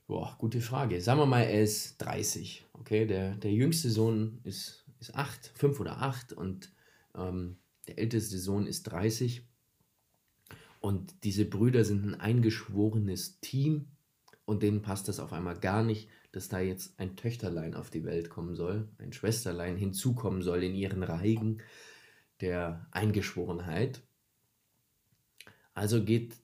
[0.05, 1.01] Boah, gute Frage.
[1.01, 2.63] Sagen wir mal, er ist 30.
[2.73, 6.71] Okay, der, der jüngste Sohn ist, ist 8, 5 oder 8 und
[7.15, 9.47] ähm, der älteste Sohn ist 30
[10.85, 13.87] und diese Brüder sind ein eingeschworenes Team
[14.45, 18.03] und denen passt das auf einmal gar nicht, dass da jetzt ein Töchterlein auf die
[18.03, 21.63] Welt kommen soll, ein Schwesterlein hinzukommen soll in ihren Reigen
[22.39, 24.03] der Eingeschworenheit.
[25.73, 26.35] Also geht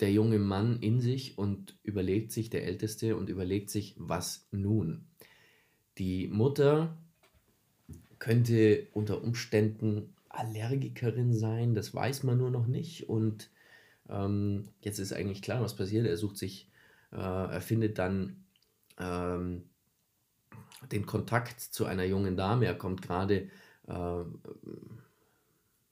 [0.00, 5.06] der junge Mann in sich und überlegt sich, der Älteste, und überlegt sich, was nun?
[5.96, 6.98] Die Mutter
[8.18, 13.08] könnte unter Umständen Allergikerin sein, das weiß man nur noch nicht.
[13.08, 13.48] Und
[14.08, 16.06] ähm, jetzt ist eigentlich klar, was passiert.
[16.06, 16.70] Er sucht sich,
[17.12, 18.44] äh, er findet dann
[18.98, 19.64] ähm,
[20.92, 22.66] den Kontakt zu einer jungen Dame.
[22.66, 23.48] Er kommt gerade
[23.86, 24.24] äh,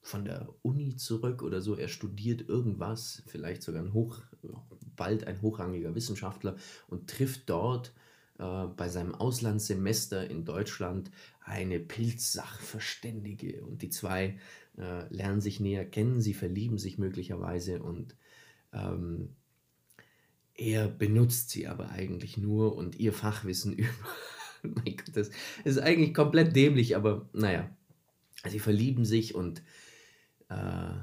[0.01, 1.75] von der Uni zurück oder so.
[1.75, 4.19] Er studiert irgendwas, vielleicht sogar ein hoch,
[4.95, 6.55] bald ein hochrangiger Wissenschaftler
[6.87, 7.91] und trifft dort
[8.39, 14.37] äh, bei seinem Auslandssemester in Deutschland eine Pilzsachverständige und die zwei
[14.77, 18.15] äh, lernen sich näher kennen, sie verlieben sich möglicherweise und
[18.73, 19.35] ähm,
[20.53, 23.89] er benutzt sie aber eigentlich nur und ihr Fachwissen über.
[24.63, 25.29] mein Gott, das
[25.63, 27.69] ist eigentlich komplett dämlich, aber naja,
[28.47, 29.61] sie verlieben sich und
[30.49, 30.93] äh,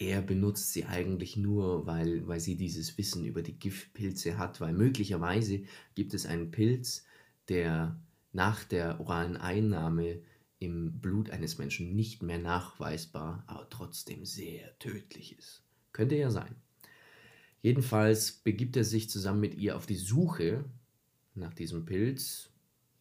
[0.00, 4.72] er benutzt sie eigentlich nur, weil, weil sie dieses Wissen über die Giftpilze hat, weil
[4.72, 5.62] möglicherweise
[5.94, 7.04] gibt es einen Pilz,
[7.50, 8.00] der
[8.32, 10.22] nach der oralen Einnahme
[10.58, 15.62] im Blut eines Menschen nicht mehr nachweisbar, aber trotzdem sehr tödlich ist.
[15.92, 16.54] Könnte ja sein.
[17.60, 20.64] Jedenfalls begibt er sich zusammen mit ihr auf die Suche
[21.34, 22.49] nach diesem Pilz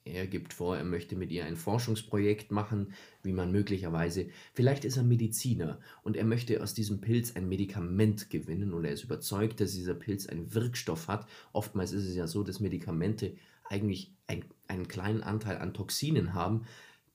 [0.09, 2.93] er gibt vor, er möchte mit ihr ein Forschungsprojekt machen,
[3.23, 8.29] wie man möglicherweise, vielleicht ist er Mediziner und er möchte aus diesem Pilz ein Medikament
[8.29, 11.27] gewinnen und er ist überzeugt, dass dieser Pilz einen Wirkstoff hat.
[11.53, 16.65] Oftmals ist es ja so, dass Medikamente eigentlich ein, einen kleinen Anteil an Toxinen haben,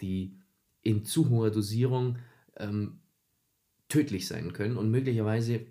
[0.00, 0.36] die
[0.82, 2.18] in zu hoher Dosierung
[2.56, 3.00] ähm,
[3.88, 5.66] tödlich sein können und möglicherweise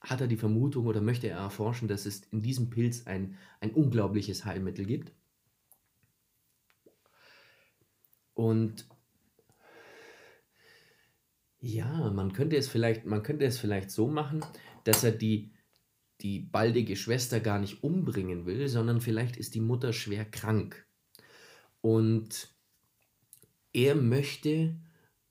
[0.00, 3.72] hat er die Vermutung oder möchte er erforschen, dass es in diesem Pilz ein, ein
[3.72, 5.12] unglaubliches Heilmittel gibt
[8.38, 8.86] Und
[11.58, 14.44] ja, man könnte es vielleicht, man könnte es vielleicht so machen,
[14.84, 15.50] dass er die,
[16.20, 20.86] die baldige Schwester gar nicht umbringen will, sondern vielleicht ist die Mutter schwer krank.
[21.80, 22.54] Und
[23.72, 24.78] er möchte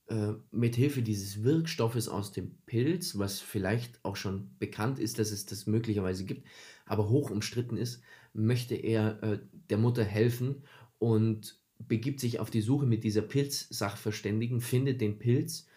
[0.07, 5.31] äh, mit Hilfe dieses Wirkstoffes aus dem Pilz, was vielleicht auch schon bekannt ist, dass
[5.31, 6.45] es das möglicherweise gibt,
[6.85, 9.39] aber hoch umstritten ist, möchte er äh,
[9.69, 10.65] der Mutter helfen
[10.99, 15.67] und begibt sich auf die Suche mit dieser Pilz-Sachverständigen, findet den Pilz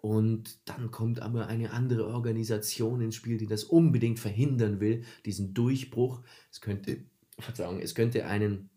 [0.00, 5.54] und dann kommt aber eine andere Organisation ins Spiel, die das unbedingt verhindern will, diesen
[5.54, 6.22] Durchbruch.
[6.50, 6.98] Es könnte,
[7.38, 8.70] Verzeihung, es könnte einen,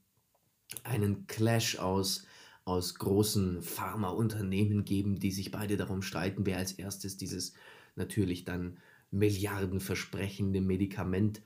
[0.84, 2.26] einen Clash aus,
[2.66, 7.54] aus großen Pharmaunternehmen geben, die sich beide darum streiten, wer als erstes dieses
[7.96, 8.78] natürlich dann
[9.12, 11.42] milliardenversprechende Medikament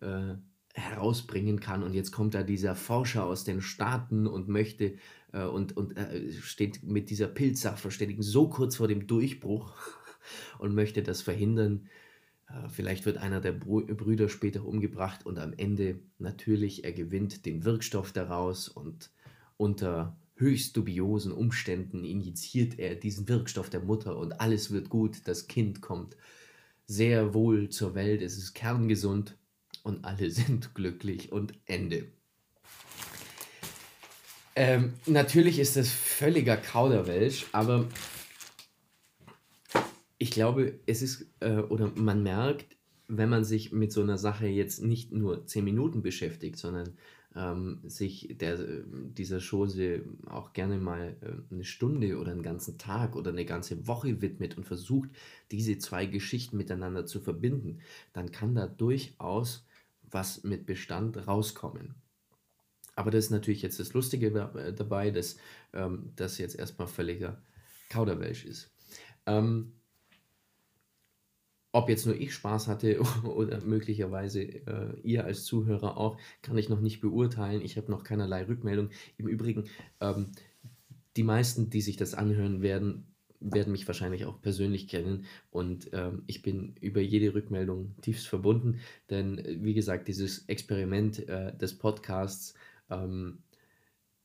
[0.00, 0.34] äh,
[0.78, 1.82] herausbringen kann.
[1.82, 4.94] Und jetzt kommt da dieser Forscher aus den Staaten und möchte
[5.32, 9.72] äh, und, und äh, steht mit dieser Pilzsachverständigen so kurz vor dem Durchbruch
[10.58, 11.88] und möchte das verhindern.
[12.48, 17.64] Äh, vielleicht wird einer der Brüder später umgebracht und am Ende natürlich, er gewinnt den
[17.64, 19.10] Wirkstoff daraus und
[19.56, 25.48] unter höchst dubiosen Umständen injiziert er diesen Wirkstoff der Mutter und alles wird gut, das
[25.48, 26.16] Kind kommt
[26.86, 29.36] sehr wohl zur Welt, es ist kerngesund
[29.88, 32.06] und alle sind glücklich und Ende.
[34.54, 37.86] Ähm, natürlich ist das völliger Kauderwelsch, aber
[40.18, 44.46] ich glaube, es ist, äh, oder man merkt, wenn man sich mit so einer Sache
[44.46, 46.94] jetzt nicht nur zehn Minuten beschäftigt, sondern
[47.36, 53.16] ähm, sich der, dieser Chose auch gerne mal äh, eine Stunde oder einen ganzen Tag
[53.16, 55.10] oder eine ganze Woche widmet und versucht,
[55.52, 57.78] diese zwei Geschichten miteinander zu verbinden,
[58.12, 59.67] dann kann da durchaus
[60.10, 61.94] was mit Bestand rauskommen.
[62.94, 65.36] Aber das ist natürlich jetzt das Lustige äh, dabei, dass
[65.72, 67.40] ähm, das jetzt erstmal völliger
[67.88, 68.72] Kauderwelsch ist.
[69.26, 69.72] Ähm,
[71.72, 76.68] ob jetzt nur ich Spaß hatte oder möglicherweise äh, ihr als Zuhörer auch, kann ich
[76.68, 77.62] noch nicht beurteilen.
[77.62, 78.90] Ich habe noch keinerlei Rückmeldung.
[79.16, 79.68] Im Übrigen,
[80.00, 80.32] ähm,
[81.16, 86.22] die meisten, die sich das anhören werden, werden mich wahrscheinlich auch persönlich kennen und ähm,
[86.26, 91.78] ich bin über jede Rückmeldung tiefst verbunden, denn äh, wie gesagt, dieses Experiment äh, des
[91.78, 92.54] Podcasts
[92.90, 93.38] ähm,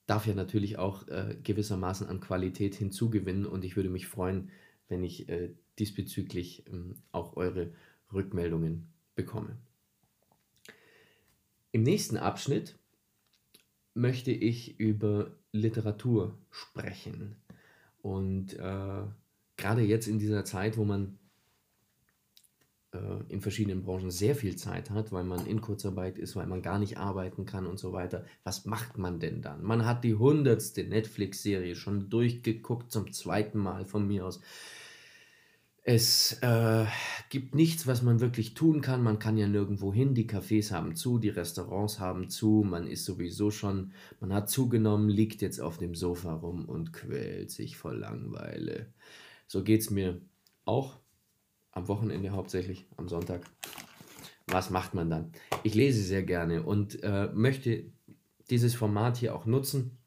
[0.06, 4.50] darf ja natürlich auch äh, gewissermaßen an Qualität hinzugewinnen und ich würde mich freuen,
[4.88, 7.72] wenn ich äh, diesbezüglich ähm, auch eure
[8.12, 9.58] Rückmeldungen bekomme.
[11.72, 12.76] Im nächsten Abschnitt
[13.94, 17.36] möchte ich über Literatur sprechen.
[18.04, 19.04] Und äh,
[19.56, 21.18] gerade jetzt in dieser Zeit, wo man
[22.92, 26.62] äh, in verschiedenen Branchen sehr viel Zeit hat, weil man in Kurzarbeit ist, weil man
[26.62, 29.64] gar nicht arbeiten kann und so weiter, was macht man denn dann?
[29.64, 34.42] Man hat die hundertste Netflix-Serie schon durchgeguckt, zum zweiten Mal von mir aus.
[35.86, 36.86] Es äh,
[37.28, 39.04] gibt nichts, was man wirklich tun kann.
[39.04, 40.16] Man kann ja nirgendwo hin.
[40.16, 42.64] Die Cafés haben zu, die Restaurants haben zu.
[42.66, 43.92] Man ist sowieso schon,
[44.22, 48.94] man hat zugenommen, liegt jetzt auf dem Sofa rum und quält sich vor Langweile.
[49.48, 50.22] So geht es mir
[50.64, 51.00] auch
[51.72, 53.42] am Wochenende hauptsächlich, am Sonntag.
[54.48, 55.34] Was macht man dann?
[55.64, 57.92] Ich lese sehr gerne und äh, möchte
[58.50, 59.98] dieses Format hier auch nutzen,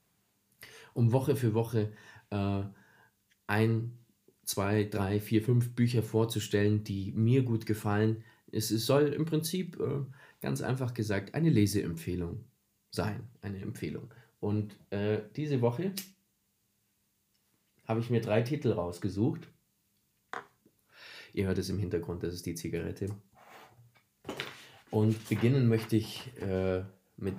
[0.95, 1.93] um Woche für Woche
[2.31, 2.63] äh,
[3.47, 3.99] ein
[4.47, 8.25] zwei, drei, vier, fünf Bücher vorzustellen, die mir gut gefallen.
[8.51, 10.05] Es, soll im Prinzip äh,
[10.41, 12.45] ganz einfach gesagt eine Leseempfehlung
[12.91, 14.15] sein, eine Empfehlung.
[14.41, 15.93] Und äh, diese Woche
[17.87, 19.49] habe ich mir drei Titel rausgesucht.
[21.33, 23.09] Ihr hört es im Hintergrund, das ist die Zigarette.
[24.91, 26.85] Und beginnen möchte ich äh,
[27.17, 27.37] mit,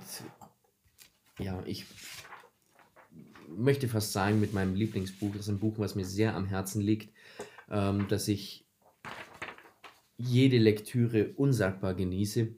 [1.38, 1.86] ja, ich
[3.56, 5.32] möchte fast sagen, mit meinem Lieblingsbuch.
[5.32, 7.12] Das ist ein Buch, was mir sehr am Herzen liegt,
[7.70, 8.64] ähm, dass ich
[10.16, 12.48] jede Lektüre unsagbar genieße.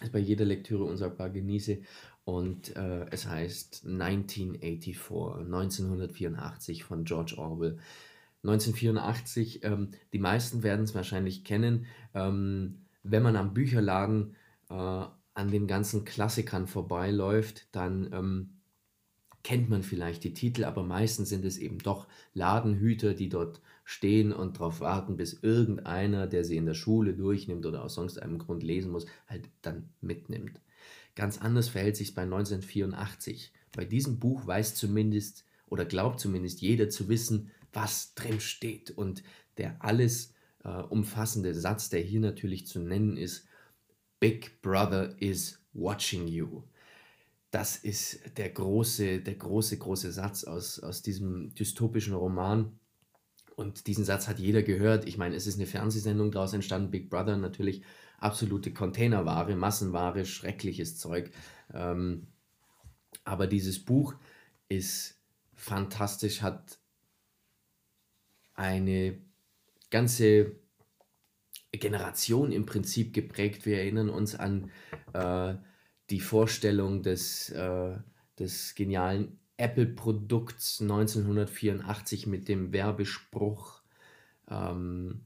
[0.00, 1.78] Es bei jeder Lektüre unsagbar genieße.
[2.24, 7.78] Und äh, es heißt 1984, 1984 von George Orwell.
[8.44, 14.36] 1984, ähm, die meisten werden es wahrscheinlich kennen, ähm, wenn man am Bücherladen
[14.70, 18.57] äh, an den ganzen Klassikern vorbeiläuft, dann ähm,
[19.48, 24.30] kennt man vielleicht die Titel, aber meistens sind es eben doch Ladenhüter, die dort stehen
[24.30, 28.36] und darauf warten, bis irgendeiner, der sie in der Schule durchnimmt oder aus sonst einem
[28.36, 30.60] Grund lesen muss, halt dann mitnimmt.
[31.14, 33.50] Ganz anders verhält sich bei 1984.
[33.74, 38.90] Bei diesem Buch weiß zumindest oder glaubt zumindest jeder zu wissen, was drin steht.
[38.90, 39.22] Und
[39.56, 43.46] der alles äh, umfassende Satz, der hier natürlich zu nennen ist,
[44.20, 46.64] Big Brother is watching you
[47.50, 52.78] das ist der große, der große, große Satz aus, aus diesem dystopischen Roman.
[53.56, 55.08] Und diesen Satz hat jeder gehört.
[55.08, 57.82] Ich meine, es ist eine Fernsehsendung daraus entstanden, Big Brother natürlich
[58.18, 61.30] absolute Containerware, Massenware, schreckliches Zeug.
[61.72, 62.28] Ähm,
[63.24, 64.14] aber dieses Buch
[64.68, 65.20] ist
[65.54, 66.78] fantastisch, hat
[68.54, 69.18] eine
[69.90, 70.56] ganze
[71.72, 73.66] Generation im Prinzip geprägt.
[73.66, 74.70] Wir erinnern uns an
[75.12, 75.54] äh,
[76.10, 77.96] die Vorstellung des, äh,
[78.38, 83.82] des genialen Apple-Produkts 1984 mit dem Werbespruch.
[84.48, 85.22] Ähm,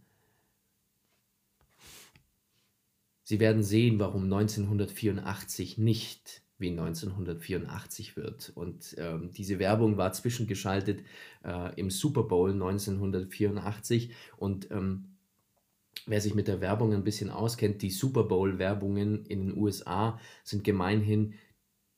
[3.25, 8.53] Sie werden sehen, warum 1984 nicht wie 1984 wird.
[8.55, 11.03] Und ähm, diese Werbung war zwischengeschaltet
[11.45, 14.13] äh, im Super Bowl 1984.
[14.37, 15.12] Und ähm,
[16.07, 20.65] wer sich mit der Werbung ein bisschen auskennt, die Super Bowl-Werbungen in den USA sind
[20.65, 21.35] gemeinhin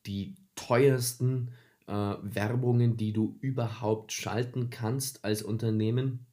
[0.06, 1.52] die teuersten
[1.86, 6.26] äh, Werbungen, die du überhaupt schalten kannst als Unternehmen.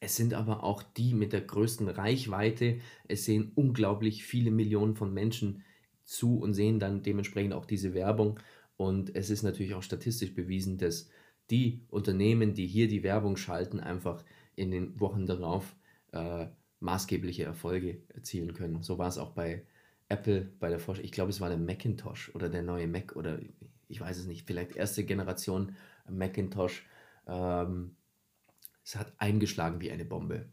[0.00, 2.78] Es sind aber auch die mit der größten Reichweite.
[3.08, 5.64] Es sehen unglaublich viele Millionen von Menschen
[6.04, 8.38] zu und sehen dann dementsprechend auch diese Werbung.
[8.76, 11.10] Und es ist natürlich auch statistisch bewiesen, dass
[11.50, 14.24] die Unternehmen, die hier die Werbung schalten, einfach
[14.54, 15.74] in den Wochen darauf
[16.12, 16.46] äh,
[16.80, 18.82] maßgebliche Erfolge erzielen können.
[18.82, 19.64] So war es auch bei
[20.08, 21.04] Apple, bei der Forschung.
[21.04, 23.38] Ich glaube, es war der Macintosh oder der neue Mac oder
[23.88, 25.76] ich weiß es nicht, vielleicht erste Generation
[26.08, 26.86] Macintosh.
[27.26, 27.96] Ähm,
[28.84, 30.46] es hat eingeschlagen wie eine Bombe.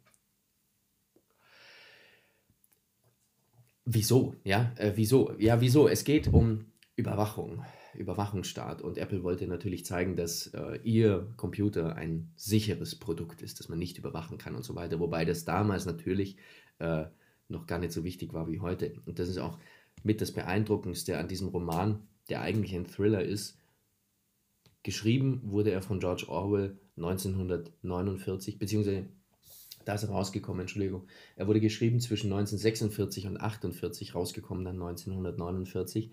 [3.86, 4.36] Wieso?
[4.44, 5.34] Ja, äh, wieso?
[5.38, 5.88] Ja, wieso?
[5.88, 7.64] Es geht um Überwachung,
[7.96, 8.82] Überwachungsstaat.
[8.82, 13.80] Und Apple wollte natürlich zeigen, dass äh, ihr Computer ein sicheres Produkt ist, das man
[13.80, 15.00] nicht überwachen kann und so weiter.
[15.00, 16.38] Wobei das damals natürlich
[16.80, 17.06] äh,
[17.48, 18.94] noch gar nicht so wichtig war wie heute.
[19.06, 19.60] Und das ist auch
[20.04, 23.58] mit das Beeindruckendste an diesem Roman, der eigentlich ein Thriller ist.
[24.84, 29.08] Geschrieben wurde er von George Orwell 1949, beziehungsweise
[29.86, 31.08] da ist er rausgekommen, Entschuldigung.
[31.36, 36.12] Er wurde geschrieben zwischen 1946 und 48, rausgekommen dann 1949.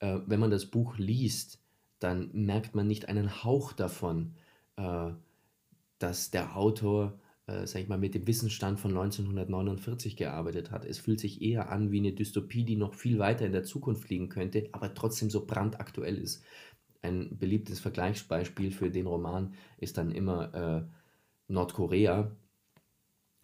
[0.00, 1.60] Äh, wenn man das Buch liest,
[1.98, 4.34] dann merkt man nicht einen Hauch davon,
[4.76, 5.10] äh,
[5.98, 10.84] dass der Autor, äh, sag ich mal, mit dem Wissensstand von 1949 gearbeitet hat.
[10.84, 14.08] Es fühlt sich eher an wie eine Dystopie, die noch viel weiter in der Zukunft
[14.10, 16.42] liegen könnte, aber trotzdem so brandaktuell ist.
[17.02, 22.30] Ein beliebtes Vergleichsbeispiel für den Roman ist dann immer äh, Nordkorea,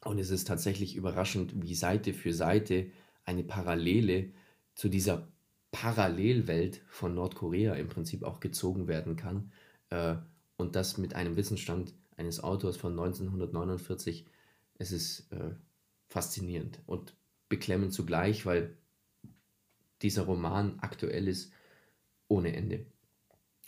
[0.06, 2.90] und es ist tatsächlich überraschend, wie Seite für Seite
[3.24, 4.30] eine Parallele
[4.74, 5.28] zu dieser
[5.72, 9.52] Parallelwelt von Nordkorea im Prinzip auch gezogen werden kann.
[9.90, 10.16] Äh,
[10.56, 14.26] und das mit einem Wissensstand eines Autors von 1949.
[14.78, 15.50] Es ist äh,
[16.08, 17.14] faszinierend und
[17.48, 18.76] beklemmend zugleich, weil
[20.02, 21.52] dieser Roman aktuell ist
[22.28, 22.86] ohne Ende.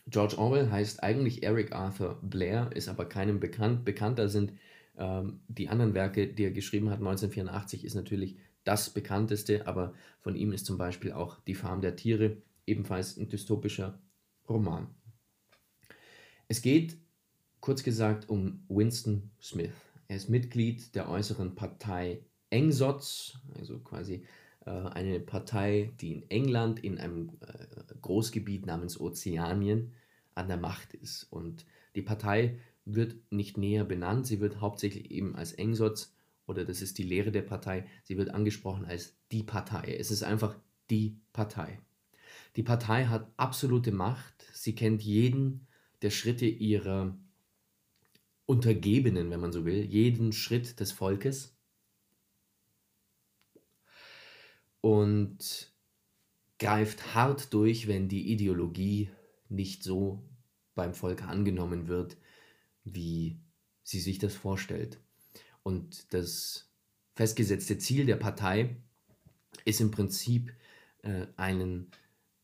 [0.06, 3.84] George Orwell heißt eigentlich Eric Arthur Blair, ist aber keinem bekannt.
[3.84, 4.52] Bekannter sind
[4.96, 8.36] ähm, die anderen Werke, die er geschrieben hat, 1984 ist natürlich
[8.68, 13.30] das bekannteste, aber von ihm ist zum Beispiel auch Die Farm der Tiere, ebenfalls ein
[13.30, 13.98] dystopischer
[14.46, 14.88] Roman.
[16.48, 16.98] Es geht,
[17.60, 19.72] kurz gesagt, um Winston Smith.
[20.06, 24.26] Er ist Mitglied der äußeren Partei Engsots, also quasi
[24.66, 29.94] äh, eine Partei, die in England in einem äh, Großgebiet namens Ozeanien
[30.34, 31.24] an der Macht ist.
[31.24, 31.64] Und
[31.94, 34.26] die Partei wird nicht näher benannt.
[34.26, 36.14] Sie wird hauptsächlich eben als Engsatz
[36.48, 39.96] oder das ist die Lehre der Partei, sie wird angesprochen als die Partei.
[39.98, 40.56] Es ist einfach
[40.90, 41.80] die Partei.
[42.56, 44.44] Die Partei hat absolute Macht.
[44.52, 45.66] Sie kennt jeden
[46.02, 47.16] der Schritte ihrer
[48.46, 51.54] Untergebenen, wenn man so will, jeden Schritt des Volkes.
[54.80, 55.70] Und
[56.58, 59.10] greift hart durch, wenn die Ideologie
[59.48, 60.22] nicht so
[60.74, 62.16] beim Volk angenommen wird,
[62.84, 63.38] wie
[63.82, 64.98] sie sich das vorstellt.
[65.68, 66.66] Und das
[67.14, 68.76] festgesetzte Ziel der Partei
[69.66, 70.50] ist im Prinzip
[71.02, 71.90] äh, einen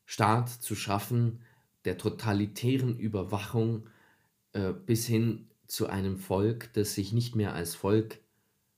[0.05, 1.41] Staat zu schaffen,
[1.85, 3.89] der totalitären Überwachung
[4.53, 8.19] äh, bis hin zu einem Volk, das sich nicht mehr als Volk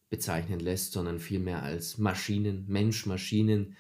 [0.10, 3.76] bezeichnen lässt, sondern vielmehr als Maschinen, Mensch-Maschinen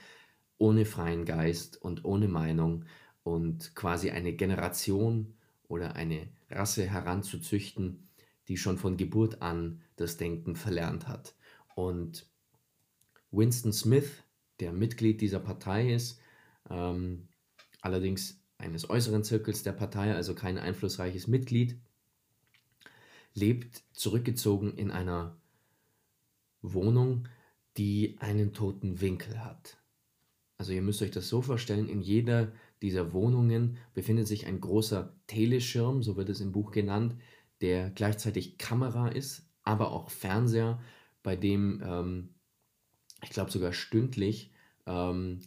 [0.57, 2.83] ohne freien Geist und ohne Meinung
[3.23, 5.33] und quasi eine Generation
[5.69, 8.09] oder eine Rasse heranzuzüchten,
[8.49, 11.35] die schon von Geburt an das Denken verlernt hat.
[11.75, 12.25] Und
[13.31, 14.23] Winston Smith,
[14.59, 16.19] der Mitglied dieser Partei ist,
[16.69, 17.27] ähm,
[17.81, 21.79] allerdings eines äußeren Zirkels der Partei, also kein einflussreiches Mitglied,
[23.33, 25.37] lebt zurückgezogen in einer
[26.61, 27.27] Wohnung,
[27.77, 29.77] die einen toten Winkel hat.
[30.57, 35.15] Also ihr müsst euch das so vorstellen, in jeder dieser Wohnungen befindet sich ein großer
[35.27, 37.15] Teleschirm, so wird es im Buch genannt,
[37.61, 40.79] der gleichzeitig Kamera ist, aber auch Fernseher,
[41.23, 42.29] bei dem, ähm,
[43.21, 44.51] ich glaube sogar stündlich,
[44.85, 45.41] ähm,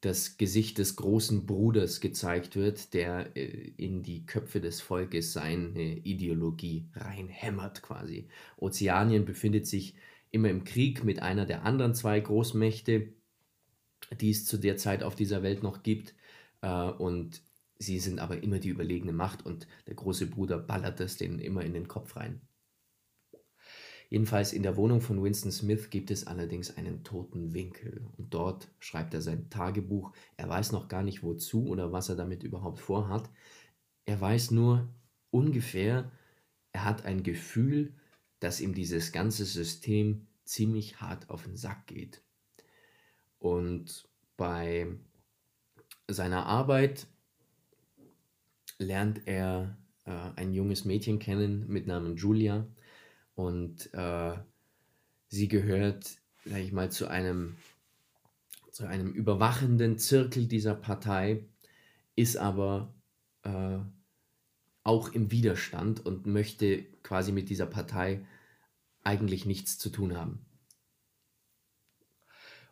[0.00, 5.98] das Gesicht des großen Bruders gezeigt wird, der äh, in die Köpfe des Volkes seine
[5.98, 8.28] Ideologie reinhämmert quasi.
[8.56, 9.94] Ozeanien befindet sich
[10.30, 13.08] immer im Krieg mit einer der anderen zwei Großmächte,
[14.20, 16.14] die es zu der Zeit auf dieser Welt noch gibt.
[16.60, 17.40] Äh, und
[17.78, 21.64] sie sind aber immer die überlegene Macht und der große Bruder ballert das denen immer
[21.64, 22.40] in den Kopf rein.
[24.14, 28.68] Jedenfalls in der Wohnung von Winston Smith gibt es allerdings einen toten Winkel und dort
[28.78, 30.12] schreibt er sein Tagebuch.
[30.36, 33.28] Er weiß noch gar nicht wozu oder was er damit überhaupt vorhat.
[34.04, 34.88] Er weiß nur
[35.32, 36.12] ungefähr,
[36.70, 37.92] er hat ein Gefühl,
[38.38, 42.22] dass ihm dieses ganze System ziemlich hart auf den Sack geht.
[43.40, 44.86] Und bei
[46.06, 47.08] seiner Arbeit
[48.78, 52.64] lernt er äh, ein junges Mädchen kennen mit Namen Julia
[53.34, 54.36] und äh,
[55.28, 57.56] sie gehört, sag ich mal, zu einem,
[58.70, 61.44] zu einem überwachenden Zirkel dieser Partei,
[62.16, 62.94] ist aber
[63.42, 63.78] äh,
[64.84, 68.24] auch im Widerstand und möchte quasi mit dieser Partei
[69.02, 70.44] eigentlich nichts zu tun haben.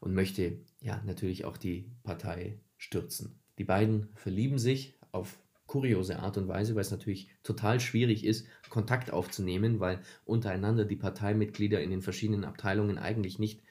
[0.01, 3.41] Und möchte ja natürlich auch die Partei stürzen.
[3.59, 5.39] Die beiden verlieben sich auf
[5.73, 10.97] kuriose Art und Weise, weil es natürlich total schwierig ist, Kontakt aufzunehmen, weil untereinander die
[10.97, 13.63] Parteimitglieder in den verschiedenen Abteilungen eigentlich nicht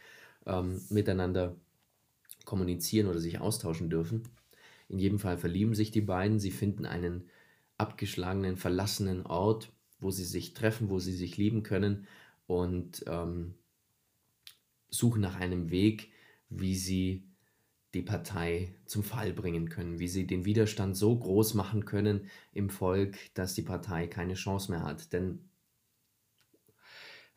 [0.47, 1.55] ähm, miteinander
[2.43, 4.23] kommunizieren oder sich austauschen dürfen.
[4.89, 7.29] In jedem Fall verlieben sich die beiden, sie finden einen
[7.77, 12.07] abgeschlagenen, verlassenen Ort, wo sie sich treffen, wo sie sich lieben können
[12.47, 13.53] und ähm,
[14.89, 16.11] suchen nach einem Weg,
[16.49, 17.30] wie sie
[17.93, 22.69] die Partei zum Fall bringen können, wie sie den Widerstand so groß machen können im
[22.69, 25.11] Volk, dass die Partei keine Chance mehr hat.
[25.13, 25.49] Denn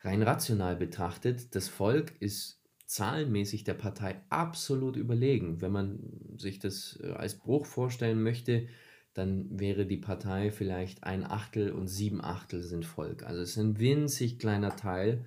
[0.01, 5.61] rein rational betrachtet, das Volk ist zahlenmäßig der Partei absolut überlegen.
[5.61, 5.99] Wenn man
[6.37, 8.67] sich das äh, als Bruch vorstellen möchte,
[9.13, 13.23] dann wäre die Partei vielleicht ein Achtel und sieben Achtel sind Volk.
[13.23, 15.25] Also es ist ein winzig kleiner Teil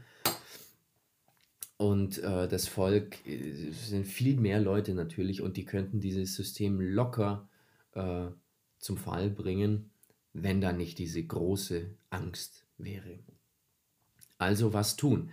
[1.79, 6.81] und äh, das Volk äh, sind viel mehr Leute natürlich und die könnten dieses System
[6.81, 7.49] locker
[7.95, 8.26] äh,
[8.79, 9.91] zum Fall bringen,
[10.33, 13.20] wenn da nicht diese große Angst wäre.
[14.39, 15.31] Also was tun?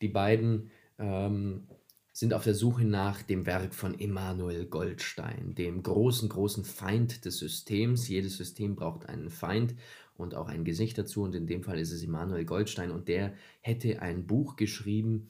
[0.00, 1.66] Die beiden ähm,
[2.12, 7.38] sind auf der Suche nach dem Werk von Emanuel Goldstein, dem großen, großen Feind des
[7.38, 8.08] Systems.
[8.08, 9.74] Jedes System braucht einen Feind
[10.16, 13.34] und auch ein Gesicht dazu und in dem Fall ist es Emanuel Goldstein und der
[13.60, 15.28] hätte ein Buch geschrieben,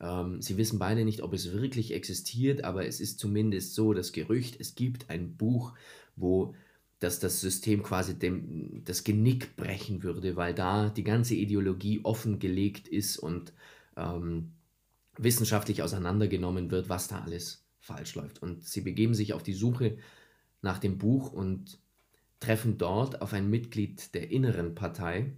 [0.00, 4.12] ähm, sie wissen beide nicht, ob es wirklich existiert, aber es ist zumindest so das
[4.12, 5.74] Gerücht, es gibt ein Buch,
[6.16, 6.54] wo
[6.98, 12.88] das das System quasi dem, das Genick brechen würde, weil da die ganze Ideologie offengelegt
[12.88, 13.52] ist und
[13.96, 14.52] ähm,
[15.16, 18.42] wissenschaftlich auseinandergenommen wird, was da alles falsch läuft.
[18.42, 19.98] Und sie begeben sich auf die Suche
[20.60, 21.78] nach dem Buch und
[22.40, 25.32] treffen dort auf ein Mitglied der inneren Partei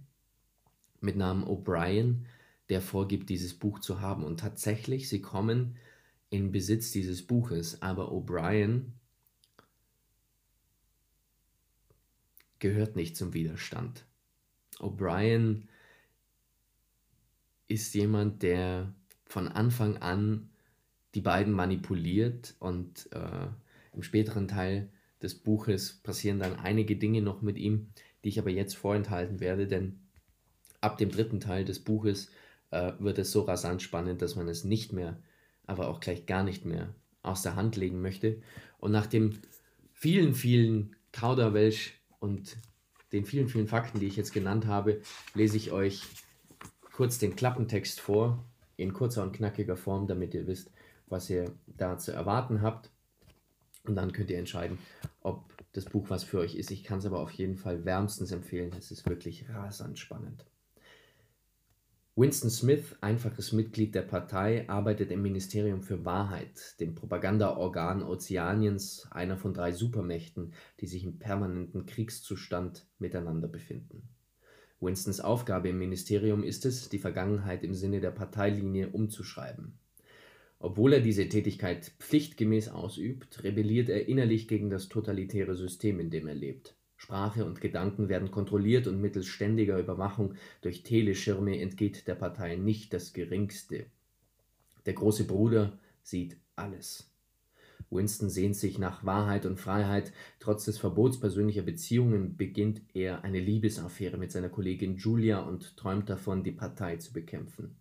[0.99, 2.25] mit Namen O'Brien,
[2.71, 4.23] der vorgibt, dieses Buch zu haben.
[4.23, 5.75] Und tatsächlich, sie kommen
[6.29, 8.93] in Besitz dieses Buches, aber O'Brien
[12.59, 14.05] gehört nicht zum Widerstand.
[14.79, 15.67] O'Brien
[17.67, 18.93] ist jemand, der
[19.25, 20.49] von Anfang an
[21.13, 23.47] die beiden manipuliert und äh,
[23.91, 24.89] im späteren Teil
[25.21, 27.89] des Buches passieren dann einige Dinge noch mit ihm,
[28.23, 29.99] die ich aber jetzt vorenthalten werde, denn
[30.79, 32.31] ab dem dritten Teil des Buches
[32.71, 35.17] äh, wird es so rasant spannend, dass man es nicht mehr,
[35.67, 38.41] aber auch gleich gar nicht mehr aus der Hand legen möchte.
[38.79, 39.39] Und nach dem
[39.93, 42.57] vielen, vielen Kauderwelsch und
[43.11, 45.01] den vielen, vielen Fakten, die ich jetzt genannt habe,
[45.33, 46.07] lese ich euch
[46.93, 48.43] kurz den Klappentext vor,
[48.77, 50.71] in kurzer und knackiger Form, damit ihr wisst,
[51.07, 52.89] was ihr da zu erwarten habt.
[53.83, 54.77] Und dann könnt ihr entscheiden,
[55.21, 55.43] ob
[55.73, 56.71] das Buch was für euch ist.
[56.71, 58.71] Ich kann es aber auf jeden Fall wärmstens empfehlen.
[58.77, 60.45] Es ist wirklich rasant spannend.
[62.21, 69.37] Winston Smith, einfaches Mitglied der Partei, arbeitet im Ministerium für Wahrheit, dem Propagandaorgan Ozeaniens, einer
[69.37, 74.07] von drei Supermächten, die sich im permanenten Kriegszustand miteinander befinden.
[74.79, 79.79] Winstons Aufgabe im Ministerium ist es, die Vergangenheit im Sinne der Parteilinie umzuschreiben.
[80.59, 86.27] Obwohl er diese Tätigkeit pflichtgemäß ausübt, rebelliert er innerlich gegen das totalitäre System, in dem
[86.27, 86.75] er lebt.
[87.01, 92.93] Sprache und Gedanken werden kontrolliert und mittels ständiger Überwachung durch Teleschirme entgeht der Partei nicht
[92.93, 93.87] das Geringste.
[94.85, 97.09] Der große Bruder sieht alles.
[97.89, 100.13] Winston sehnt sich nach Wahrheit und Freiheit.
[100.39, 106.07] Trotz des Verbots persönlicher Beziehungen beginnt er eine Liebesaffäre mit seiner Kollegin Julia und träumt
[106.07, 107.77] davon, die Partei zu bekämpfen.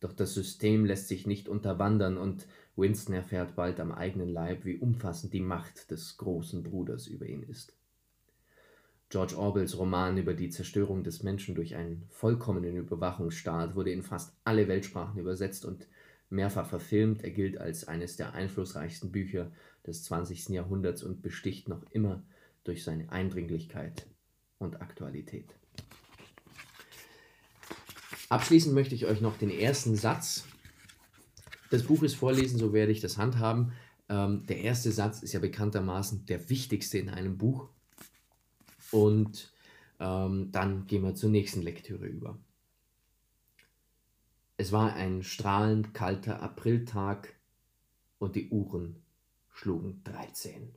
[0.00, 2.46] Doch das System lässt sich nicht unterwandern und
[2.76, 7.42] Winston erfährt bald am eigenen Leib, wie umfassend die Macht des großen Bruders über ihn
[7.42, 7.77] ist.
[9.10, 14.36] George Orwells Roman über die Zerstörung des Menschen durch einen vollkommenen Überwachungsstaat wurde in fast
[14.44, 15.88] alle Weltsprachen übersetzt und
[16.28, 17.24] mehrfach verfilmt.
[17.24, 19.50] Er gilt als eines der einflussreichsten Bücher
[19.86, 20.50] des 20.
[20.50, 22.22] Jahrhunderts und besticht noch immer
[22.64, 24.06] durch seine Eindringlichkeit
[24.58, 25.54] und Aktualität.
[28.28, 30.44] Abschließend möchte ich euch noch den ersten Satz
[31.72, 33.72] des Buches vorlesen, so werde ich das handhaben.
[34.10, 37.70] Ähm, der erste Satz ist ja bekanntermaßen der wichtigste in einem Buch.
[38.90, 39.52] Und
[40.00, 42.38] ähm, dann gehen wir zur nächsten Lektüre über.
[44.56, 47.34] Es war ein strahlend kalter Apriltag
[48.18, 48.96] und die Uhren
[49.52, 50.74] schlugen 13.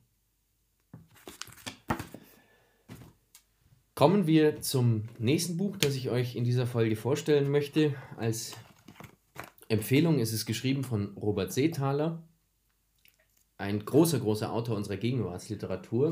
[3.96, 7.94] Kommen wir zum nächsten Buch, das ich euch in dieser Folge vorstellen möchte.
[8.18, 8.56] Als
[9.68, 12.24] Empfehlung ist es geschrieben von Robert Seethaler,
[13.58, 16.12] ein großer, großer Autor unserer Gegenwartsliteratur.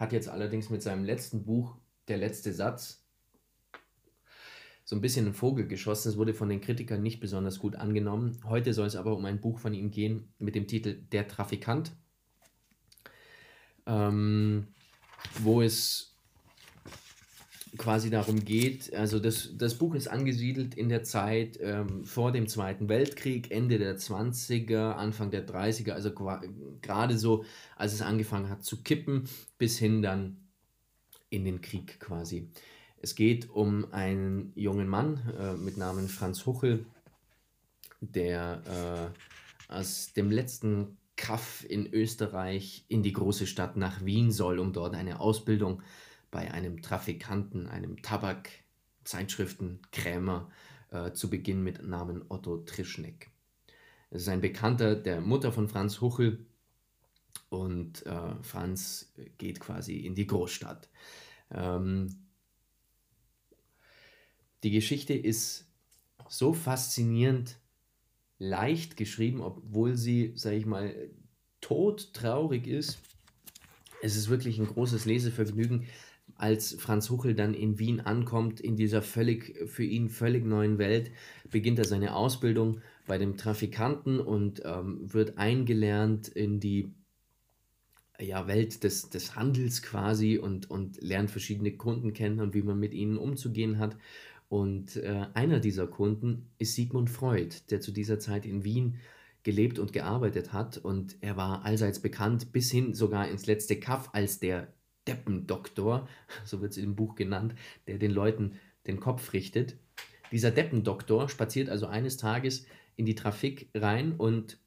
[0.00, 1.76] Hat jetzt allerdings mit seinem letzten Buch,
[2.08, 3.06] Der letzte Satz,
[4.82, 6.08] so ein bisschen einen Vogel geschossen.
[6.08, 8.40] Es wurde von den Kritikern nicht besonders gut angenommen.
[8.44, 11.92] Heute soll es aber um ein Buch von ihm gehen mit dem Titel Der Trafikant,
[13.86, 14.68] ähm,
[15.40, 16.18] wo es
[17.78, 22.48] quasi darum geht, also das, das Buch ist angesiedelt in der Zeit ähm, vor dem
[22.48, 26.12] Zweiten Weltkrieg, Ende der 20er, Anfang der 30er, also
[26.82, 27.44] gerade so,
[27.76, 30.36] als es angefangen hat zu kippen, bis hin dann
[31.28, 32.48] in den Krieg quasi.
[33.02, 36.84] Es geht um einen jungen Mann äh, mit Namen Franz Huchel,
[38.00, 39.12] der
[39.68, 44.72] äh, aus dem letzten Kaff in Österreich in die große Stadt nach Wien soll, um
[44.72, 50.50] dort eine Ausbildung zu bei einem Trafikanten, einem Tabak-Zeitschriftenkrämer
[50.90, 53.30] äh, zu Beginn mit Namen Otto Trischneck.
[54.10, 56.46] Es ist ein Bekannter der Mutter von Franz Huchel
[57.48, 60.88] und äh, Franz geht quasi in die Großstadt.
[61.50, 62.08] Ähm,
[64.62, 65.66] die Geschichte ist
[66.28, 67.58] so faszinierend
[68.38, 71.10] leicht geschrieben, obwohl sie, sage ich mal,
[71.60, 72.98] todtraurig ist.
[74.02, 75.86] Es ist wirklich ein großes Lesevergnügen
[76.40, 81.10] als Franz Huchel dann in Wien ankommt, in dieser völlig, für ihn völlig neuen Welt,
[81.50, 86.92] beginnt er seine Ausbildung bei dem Trafikanten und ähm, wird eingelernt in die
[88.18, 92.78] ja, Welt des, des Handels quasi und, und lernt verschiedene Kunden kennen und wie man
[92.78, 93.96] mit ihnen umzugehen hat.
[94.48, 98.96] Und äh, einer dieser Kunden ist Sigmund Freud, der zu dieser Zeit in Wien
[99.42, 100.78] gelebt und gearbeitet hat.
[100.78, 104.68] Und er war allseits bekannt, bis hin sogar ins letzte Kaff als der
[105.10, 106.08] Deppendoktor,
[106.44, 107.54] so wird es im Buch genannt,
[107.86, 109.76] der den Leuten den Kopf richtet.
[110.32, 114.58] Dieser Deppendoktor spaziert also eines Tages in die Trafik rein und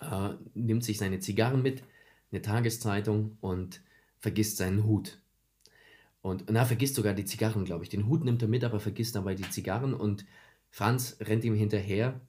[0.00, 1.82] äh, nimmt sich seine Zigarren mit,
[2.30, 3.82] eine Tageszeitung und
[4.18, 5.20] vergisst seinen Hut.
[6.22, 7.90] Und na, vergisst sogar die Zigarren, glaube ich.
[7.90, 10.24] Den Hut nimmt er mit, aber vergisst dabei die Zigarren und
[10.70, 12.20] Franz rennt ihm hinterher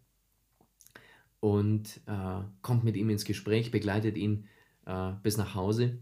[1.40, 4.48] und äh, kommt mit ihm ins Gespräch, begleitet ihn
[4.86, 6.00] äh, bis nach Hause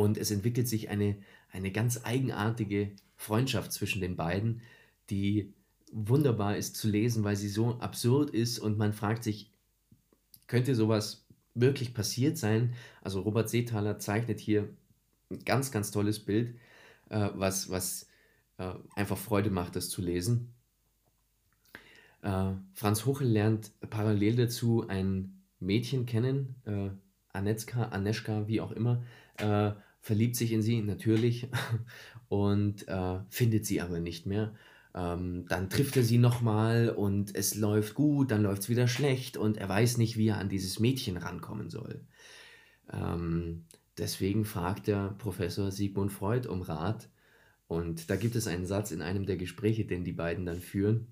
[0.00, 1.16] und es entwickelt sich eine,
[1.52, 4.62] eine ganz eigenartige Freundschaft zwischen den beiden,
[5.10, 5.52] die
[5.92, 9.52] wunderbar ist zu lesen, weil sie so absurd ist und man fragt sich,
[10.46, 12.72] könnte sowas wirklich passiert sein?
[13.02, 14.70] Also Robert Seethaler zeichnet hier
[15.30, 16.56] ein ganz, ganz tolles Bild,
[17.10, 18.08] äh, was, was
[18.56, 20.54] äh, einfach Freude macht, das zu lesen.
[22.22, 26.88] Äh, Franz Huchel lernt parallel dazu ein Mädchen kennen, äh,
[27.36, 29.02] Anetzka, Aneschka, wie auch immer,
[29.36, 31.48] äh, verliebt sich in sie natürlich
[32.28, 34.54] und äh, findet sie aber nicht mehr.
[34.94, 39.36] Ähm, dann trifft er sie nochmal und es läuft gut, dann läuft es wieder schlecht
[39.36, 42.04] und er weiß nicht, wie er an dieses Mädchen rankommen soll.
[42.92, 43.66] Ähm,
[43.98, 47.08] deswegen fragt der Professor Sigmund Freud um Rat
[47.68, 51.06] und da gibt es einen Satz in einem der Gespräche, den die beiden dann führen.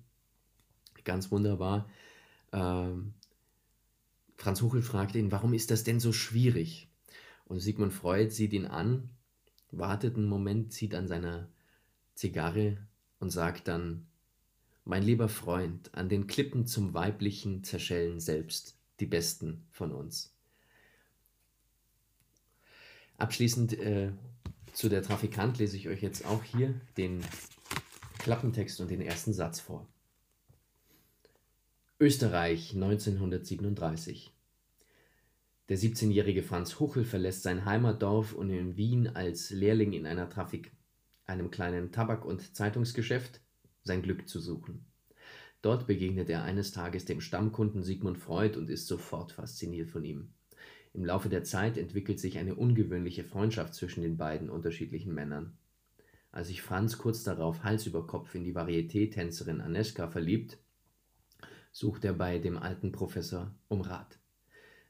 [1.05, 1.89] Ganz wunderbar.
[2.51, 3.13] Ähm,
[4.35, 6.88] Franz Huchel fragt ihn, warum ist das denn so schwierig?
[7.49, 9.09] Und Sigmund Freud sieht ihn an,
[9.71, 11.49] wartet einen Moment, zieht an seiner
[12.13, 12.77] Zigarre
[13.19, 14.05] und sagt dann,
[14.85, 20.31] mein lieber Freund, an den Klippen zum Weiblichen zerschellen selbst die Besten von uns.
[23.17, 24.11] Abschließend äh,
[24.73, 27.21] zu der Trafikant lese ich euch jetzt auch hier den
[28.19, 29.87] Klappentext und den ersten Satz vor.
[31.99, 34.31] Österreich 1937
[35.69, 40.71] der 17-jährige Franz Huchel verlässt sein Heimatdorf und in Wien als Lehrling in einer Trafik,
[41.25, 43.39] einem kleinen Tabak- und Zeitungsgeschäft,
[43.83, 44.85] sein Glück zu suchen.
[45.61, 50.33] Dort begegnet er eines Tages dem Stammkunden Sigmund Freud und ist sofort fasziniert von ihm.
[50.93, 55.57] Im Laufe der Zeit entwickelt sich eine ungewöhnliche Freundschaft zwischen den beiden unterschiedlichen Männern.
[56.31, 60.57] Als sich Franz kurz darauf Hals über Kopf in die Varieté-Tänzerin Aneska verliebt,
[61.71, 64.18] sucht er bei dem alten Professor um Rat.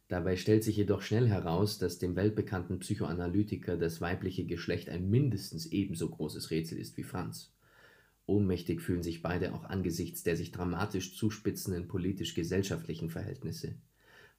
[0.10, 5.68] Dabei stellt sich jedoch schnell heraus, dass dem weltbekannten Psychoanalytiker das weibliche Geschlecht ein mindestens
[5.68, 7.53] ebenso großes Rätsel ist wie Franz.
[8.26, 13.76] Ohnmächtig fühlen sich beide auch angesichts der sich dramatisch zuspitzenden politisch-gesellschaftlichen Verhältnisse.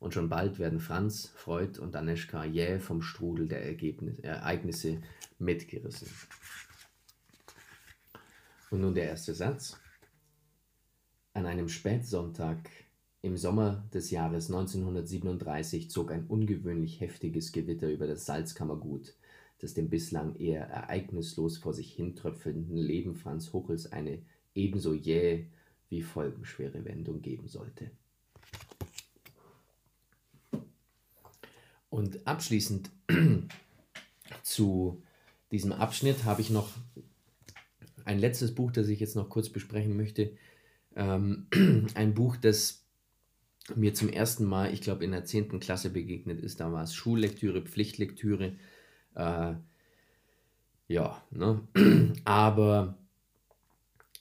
[0.01, 5.01] Und schon bald werden Franz, Freud und Aneschka jäh vom Strudel der Ergebnis, Ereignisse
[5.39, 6.09] mitgerissen.
[8.73, 9.79] Und nun der erste Satz.
[11.33, 12.69] An einem Spätsonntag
[13.23, 19.15] im Sommer des Jahres 1937 zog ein ungewöhnlich heftiges Gewitter über das Salzkammergut,
[19.59, 24.23] das dem bislang eher ereignislos vor sich hintröpfelnden Leben Franz Huchels eine
[24.55, 25.47] ebenso jähe
[25.91, 27.91] wie folgenschwere Wendung geben sollte.
[31.91, 32.91] Und abschließend
[34.43, 35.03] zu
[35.51, 36.71] diesem Abschnitt habe ich noch
[38.05, 40.31] ein letztes Buch, das ich jetzt noch kurz besprechen möchte.
[40.95, 41.49] Ähm,
[41.95, 42.80] ein Buch, das
[43.77, 45.61] mir zum ersten Mal, ich glaube, in der 10.
[45.61, 46.61] Klasse begegnet ist.
[46.61, 48.57] Da war es Schullektüre, Pflichtlektüre.
[49.15, 49.55] Äh,
[50.89, 51.63] ja, ne?
[52.25, 52.99] aber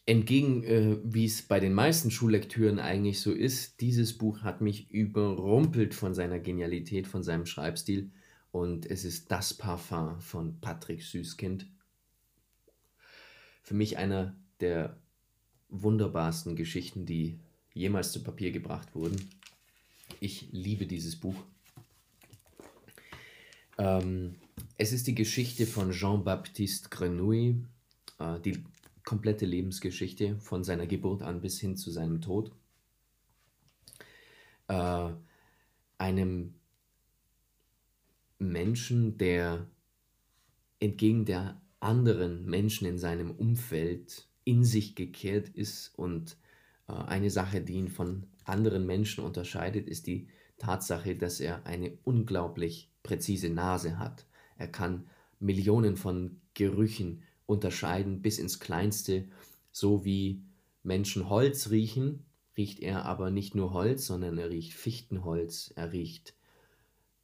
[0.05, 4.89] entgegen, äh, wie es bei den meisten Schullektüren eigentlich so ist, dieses Buch hat mich
[4.91, 8.11] überrumpelt von seiner Genialität, von seinem Schreibstil.
[8.51, 11.67] Und es ist das Parfum von Patrick Süßkind.
[13.61, 14.97] Für mich einer der
[15.69, 17.39] wunderbarsten Geschichten, die
[17.73, 19.29] jemals zu Papier gebracht wurden.
[20.19, 21.35] Ich liebe dieses Buch.
[23.77, 24.35] Ähm,
[24.77, 27.63] es ist die Geschichte von Jean-Baptiste Grenouille,
[28.19, 28.63] äh, die
[29.05, 32.51] komplette Lebensgeschichte von seiner Geburt an bis hin zu seinem Tod.
[34.67, 35.09] Äh,
[35.97, 36.53] einem
[38.37, 39.67] Menschen, der
[40.79, 46.37] entgegen der anderen Menschen in seinem Umfeld in sich gekehrt ist und
[46.93, 50.27] eine Sache, die ihn von anderen Menschen unterscheidet, ist die
[50.57, 54.25] Tatsache, dass er eine unglaublich präzise Nase hat.
[54.57, 55.07] Er kann
[55.39, 59.27] Millionen von Gerüchen unterscheiden bis ins Kleinste,
[59.71, 60.43] so wie
[60.83, 62.25] Menschen Holz riechen,
[62.57, 66.35] riecht er aber nicht nur Holz, sondern er riecht Fichtenholz, er riecht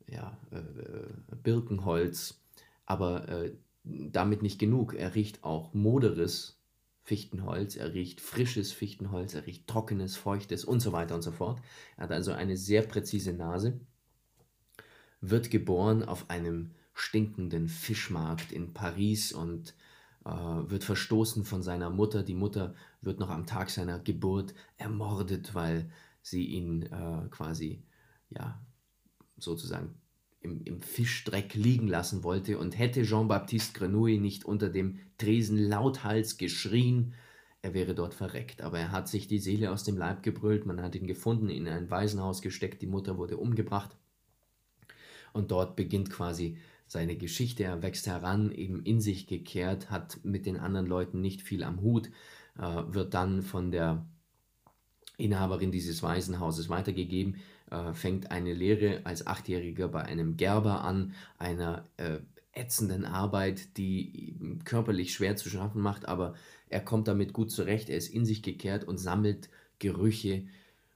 [0.07, 2.41] ja, äh, äh Birkenholz,
[2.85, 3.53] aber äh,
[3.83, 4.93] damit nicht genug.
[4.93, 6.57] Er riecht auch moderes
[7.05, 11.61] Fichtenholz, er riecht frisches Fichtenholz, er riecht trockenes, feuchtes und so weiter und so fort.
[11.97, 13.79] Er hat also eine sehr präzise Nase,
[15.21, 19.75] wird geboren auf einem stinkenden Fischmarkt in Paris und
[20.25, 22.23] äh, wird verstoßen von seiner Mutter.
[22.23, 25.91] Die Mutter wird noch am Tag seiner Geburt ermordet, weil
[26.23, 27.83] sie ihn äh, quasi,
[28.31, 28.59] ja,
[29.37, 29.93] sozusagen
[30.45, 36.37] im, im Fischdreck liegen lassen wollte und hätte Jean-Baptiste Grenouille nicht unter dem Tresen lauthals
[36.37, 37.13] geschrien,
[37.61, 38.61] er wäre dort verreckt.
[38.61, 41.67] Aber er hat sich die Seele aus dem Leib gebrüllt, man hat ihn gefunden, in
[41.67, 43.97] ein Waisenhaus gesteckt, die Mutter wurde umgebracht.
[45.33, 47.63] Und dort beginnt quasi seine Geschichte.
[47.63, 51.81] Er wächst heran, eben in sich gekehrt, hat mit den anderen Leuten nicht viel am
[51.81, 52.11] Hut,
[52.57, 54.05] äh, wird dann von der
[55.17, 57.37] Inhaberin dieses Waisenhauses weitergegeben,
[57.71, 62.19] äh, fängt eine Lehre als Achtjähriger bei einem Gerber an, einer äh,
[62.53, 66.35] ätzenden Arbeit, die körperlich schwer zu schaffen macht, aber
[66.69, 69.49] er kommt damit gut zurecht, er ist in sich gekehrt und sammelt
[69.79, 70.47] Gerüche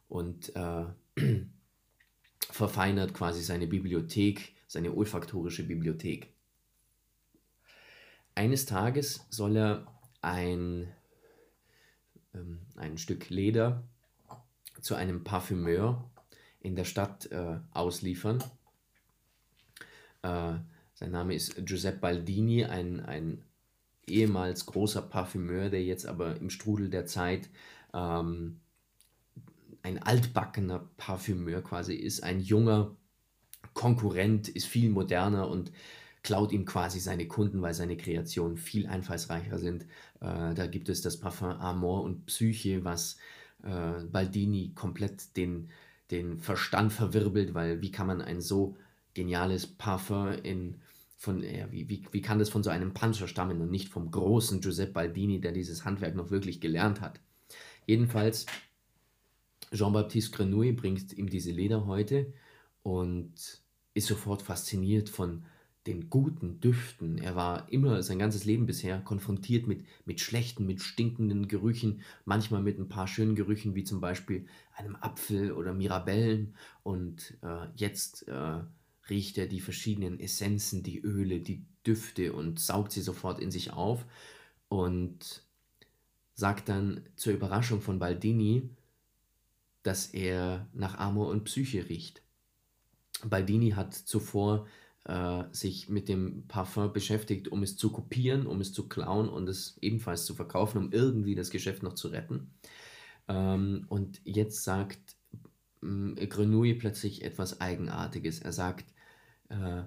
[0.08, 0.86] und äh,
[2.50, 6.32] verfeinert quasi seine Bibliothek, seine olfaktorische Bibliothek.
[8.36, 9.88] Eines Tages soll er
[10.22, 10.88] ein,
[12.34, 13.84] ähm, ein Stück Leder
[14.80, 16.10] zu einem Parfümeur
[16.60, 18.44] in der Stadt äh, ausliefern.
[20.22, 20.54] Äh,
[20.94, 23.44] sein Name ist Giuseppe Baldini, ein, ein
[24.08, 27.50] ehemals großer Parfümeur, der jetzt aber im Strudel der Zeit
[27.94, 28.60] ähm,
[29.84, 32.96] ein altbackener Parfümeur quasi ist, ein junger
[33.74, 35.72] Konkurrent, ist viel moderner und
[36.22, 39.84] klaut ihm quasi seine Kunden, weil seine Kreationen viel einfallsreicher sind.
[40.20, 43.18] Äh, da gibt es das Parfum Amor und Psyche, was
[43.64, 45.70] äh, Baldini komplett den,
[46.12, 48.78] den Verstand verwirbelt, weil wie kann man ein so
[49.14, 50.82] geniales Parfum in
[51.20, 54.10] von, ja, wie, wie, wie kann das von so einem Panzer stammen und nicht vom
[54.10, 57.20] großen Giuseppe Baldini, der dieses Handwerk noch wirklich gelernt hat.
[57.86, 58.46] Jedenfalls,
[59.74, 62.34] Jean-Baptiste Grenouille bringt ihm diese Lederhäute
[62.84, 63.34] und
[63.94, 65.44] ist sofort fasziniert von
[65.90, 67.18] den guten Düften.
[67.18, 72.62] Er war immer sein ganzes Leben bisher konfrontiert mit, mit schlechten, mit stinkenden Gerüchen, manchmal
[72.62, 76.56] mit ein paar schönen Gerüchen, wie zum Beispiel einem Apfel oder Mirabellen.
[76.84, 78.62] Und äh, jetzt äh,
[79.10, 83.74] riecht er die verschiedenen Essenzen, die Öle, die Düfte und saugt sie sofort in sich
[83.74, 84.06] auf
[84.68, 85.44] und
[86.36, 88.70] sagt dann zur Überraschung von Baldini,
[89.82, 92.22] dass er nach Amor und Psyche riecht.
[93.26, 94.68] Baldini hat zuvor
[95.06, 99.48] äh, sich mit dem Parfum beschäftigt, um es zu kopieren, um es zu klauen und
[99.50, 102.52] es ebenfalls zu verkaufen, um irgendwie das Geschäft noch zu retten.
[103.28, 105.16] Ähm, und jetzt sagt
[105.82, 108.40] ähm, Grenouille plötzlich etwas Eigenartiges.
[108.40, 108.94] Er sagt,
[109.50, 109.84] äh,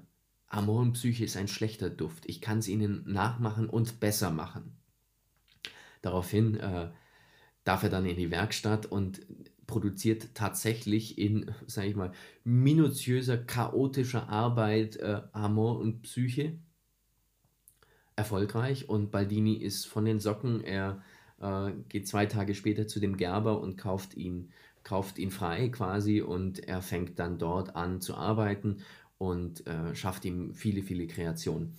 [0.49, 2.25] Amor und Psyche ist ein schlechter Duft.
[2.27, 4.77] Ich kann es ihnen nachmachen und besser machen.
[6.03, 6.91] Daraufhin äh,
[7.65, 9.21] darf er dann in die Werkstatt und
[9.73, 12.13] produziert tatsächlich in, sage ich mal,
[12.45, 16.59] minutiöser, chaotischer Arbeit äh, Amor und Psyche
[18.15, 20.63] erfolgreich und Baldini ist von den Socken.
[20.63, 21.03] Er
[21.41, 24.51] äh, geht zwei Tage später zu dem Gerber und kauft ihn,
[24.83, 28.83] kauft ihn frei quasi und er fängt dann dort an zu arbeiten
[29.17, 31.73] und äh, schafft ihm viele, viele Kreationen.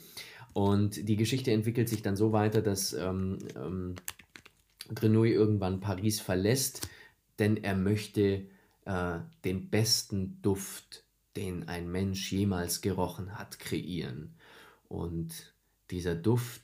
[0.53, 3.95] Und die Geschichte entwickelt sich dann so weiter, dass ähm, ähm,
[4.95, 6.87] Grenouille irgendwann Paris verlässt,
[7.39, 8.47] denn er möchte
[8.86, 11.03] äh, den besten Duft,
[11.36, 14.36] den ein Mensch jemals gerochen hat, kreieren.
[14.88, 15.53] Und
[15.89, 16.61] dieser Duft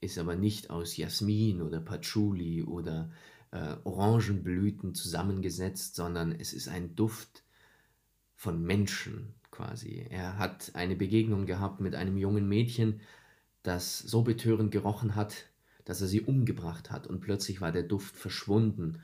[0.00, 3.10] ist aber nicht aus Jasmin oder Patchouli oder
[3.50, 7.44] äh, Orangenblüten zusammengesetzt, sondern es ist ein Duft
[8.34, 10.06] von Menschen quasi.
[10.10, 13.00] Er hat eine Begegnung gehabt mit einem jungen Mädchen,
[13.62, 15.46] das so betörend gerochen hat,
[15.84, 19.00] dass er sie umgebracht hat und plötzlich war der Duft verschwunden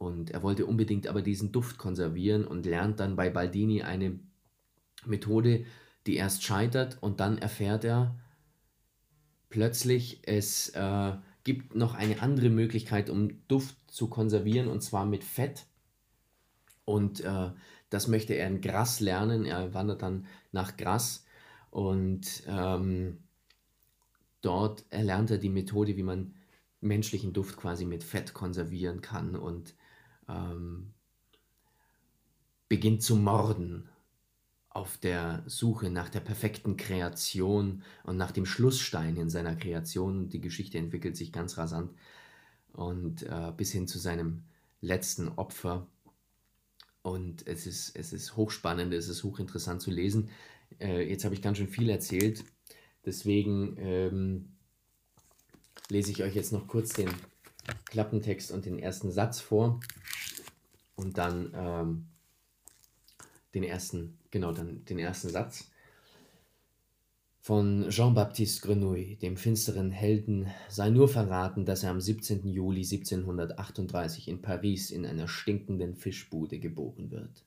[0.00, 4.18] und er wollte unbedingt aber diesen Duft konservieren und lernt dann bei Baldini eine
[5.04, 5.66] Methode,
[6.06, 8.18] die erst scheitert und dann erfährt er
[9.50, 11.12] plötzlich, es äh,
[11.44, 15.66] gibt noch eine andere Möglichkeit, um Duft zu konservieren und zwar mit Fett.
[16.86, 17.50] Und äh,
[17.90, 19.44] das möchte er in Gras lernen.
[19.44, 21.26] Er wandert dann nach Gras
[21.70, 23.18] und ähm,
[24.40, 26.36] dort erlernt er die Methode, wie man
[26.80, 29.74] menschlichen Duft quasi mit Fett konservieren kann und
[30.30, 30.92] ähm,
[32.68, 33.88] beginnt zu morden
[34.70, 40.28] auf der Suche nach der perfekten Kreation und nach dem Schlussstein in seiner Kreation.
[40.28, 41.90] Die Geschichte entwickelt sich ganz rasant
[42.72, 44.44] und äh, bis hin zu seinem
[44.80, 45.88] letzten Opfer.
[47.02, 50.30] Und es ist, es ist hochspannend, es ist hochinteressant zu lesen.
[50.78, 52.44] Äh, jetzt habe ich ganz schön viel erzählt,
[53.04, 54.52] deswegen ähm,
[55.88, 57.10] lese ich euch jetzt noch kurz den
[57.86, 59.80] Klappentext und den ersten Satz vor
[61.00, 62.06] und dann ähm,
[63.54, 65.70] den ersten, genau, dann den ersten Satz
[67.40, 72.46] von Jean-Baptiste Grenouille, dem finsteren Helden, sei nur verraten, dass er am 17.
[72.46, 77.44] Juli 1738 in Paris in einer stinkenden Fischbude geboren wird.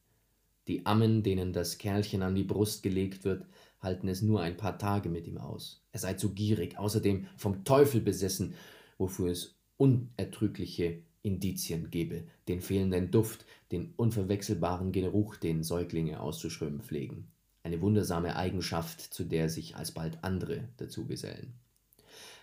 [0.68, 3.46] Die Ammen, denen das Kerlchen an die Brust gelegt wird,
[3.82, 5.84] halten es nur ein paar Tage mit ihm aus.
[5.92, 8.56] Er sei zu gierig, außerdem vom Teufel besessen,
[8.98, 17.32] wofür es unertrügliche Indizien gebe, den fehlenden Duft, den unverwechselbaren Geruch, den Säuglinge auszuströmen pflegen.
[17.64, 21.54] Eine wundersame Eigenschaft, zu der sich alsbald andere dazugesellen.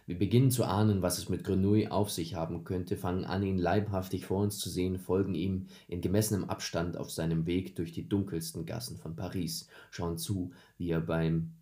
[0.07, 3.59] Wir beginnen zu ahnen, was es mit Grenouille auf sich haben könnte, fangen an, ihn
[3.59, 8.09] leibhaftig vor uns zu sehen, folgen ihm in gemessenem Abstand auf seinem Weg durch die
[8.09, 11.53] dunkelsten Gassen von Paris, schauen zu, wie er beim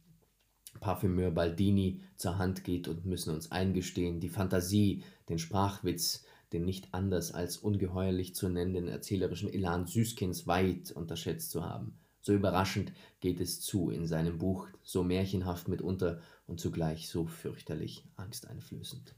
[0.80, 6.92] Parfümeur Baldini zur Hand geht und müssen uns eingestehen, die Fantasie, den Sprachwitz, den nicht
[6.92, 11.98] anders als ungeheuerlich zu nennenden erzählerischen Elan Süßkins weit unterschätzt zu haben.
[12.20, 18.04] So überraschend geht es zu in seinem Buch, so märchenhaft mitunter und zugleich so fürchterlich
[18.16, 19.14] angsteinflößend.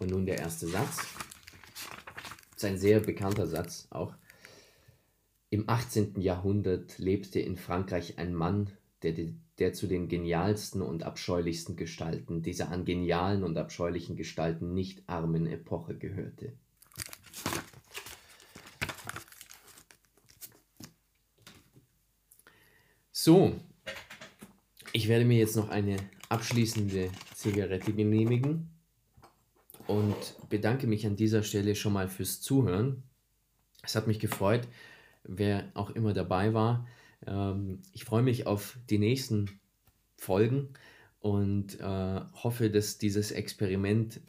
[0.00, 0.98] Und nun der erste Satz.
[2.50, 4.14] Das ist ein sehr bekannter Satz auch.
[5.50, 6.20] Im 18.
[6.20, 8.70] Jahrhundert lebte in Frankreich ein Mann,
[9.12, 9.28] der
[9.58, 15.46] der zu den genialsten und abscheulichsten Gestalten dieser an genialen und abscheulichen Gestalten nicht armen
[15.46, 16.52] Epoche gehörte.
[23.12, 23.54] So,
[24.92, 25.96] ich werde mir jetzt noch eine
[26.28, 28.70] abschließende Zigarette genehmigen
[29.86, 33.02] und bedanke mich an dieser Stelle schon mal fürs Zuhören.
[33.82, 34.68] Es hat mich gefreut,
[35.24, 36.86] wer auch immer dabei war.
[37.26, 39.50] Ähm, ich freue mich auf die nächsten
[40.16, 40.70] Folgen
[41.20, 44.20] und äh, hoffe, dass dieses Experiment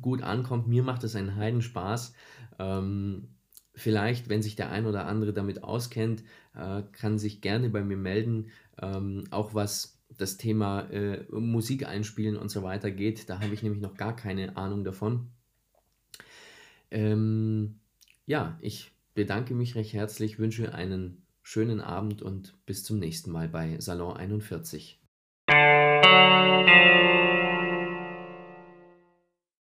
[0.00, 0.68] gut ankommt.
[0.68, 2.14] Mir macht es einen Heidenspaß.
[2.58, 3.28] Ähm,
[3.74, 6.24] vielleicht, wenn sich der ein oder andere damit auskennt,
[6.54, 8.50] äh, kann sich gerne bei mir melden.
[8.80, 13.28] Ähm, auch was das Thema äh, Musik einspielen und so weiter geht.
[13.28, 15.28] Da habe ich nämlich noch gar keine Ahnung davon.
[16.90, 17.80] Ähm,
[18.24, 23.46] ja, ich bedanke mich recht herzlich, wünsche einen schönen Abend und bis zum nächsten Mal
[23.48, 25.00] bei Salon 41.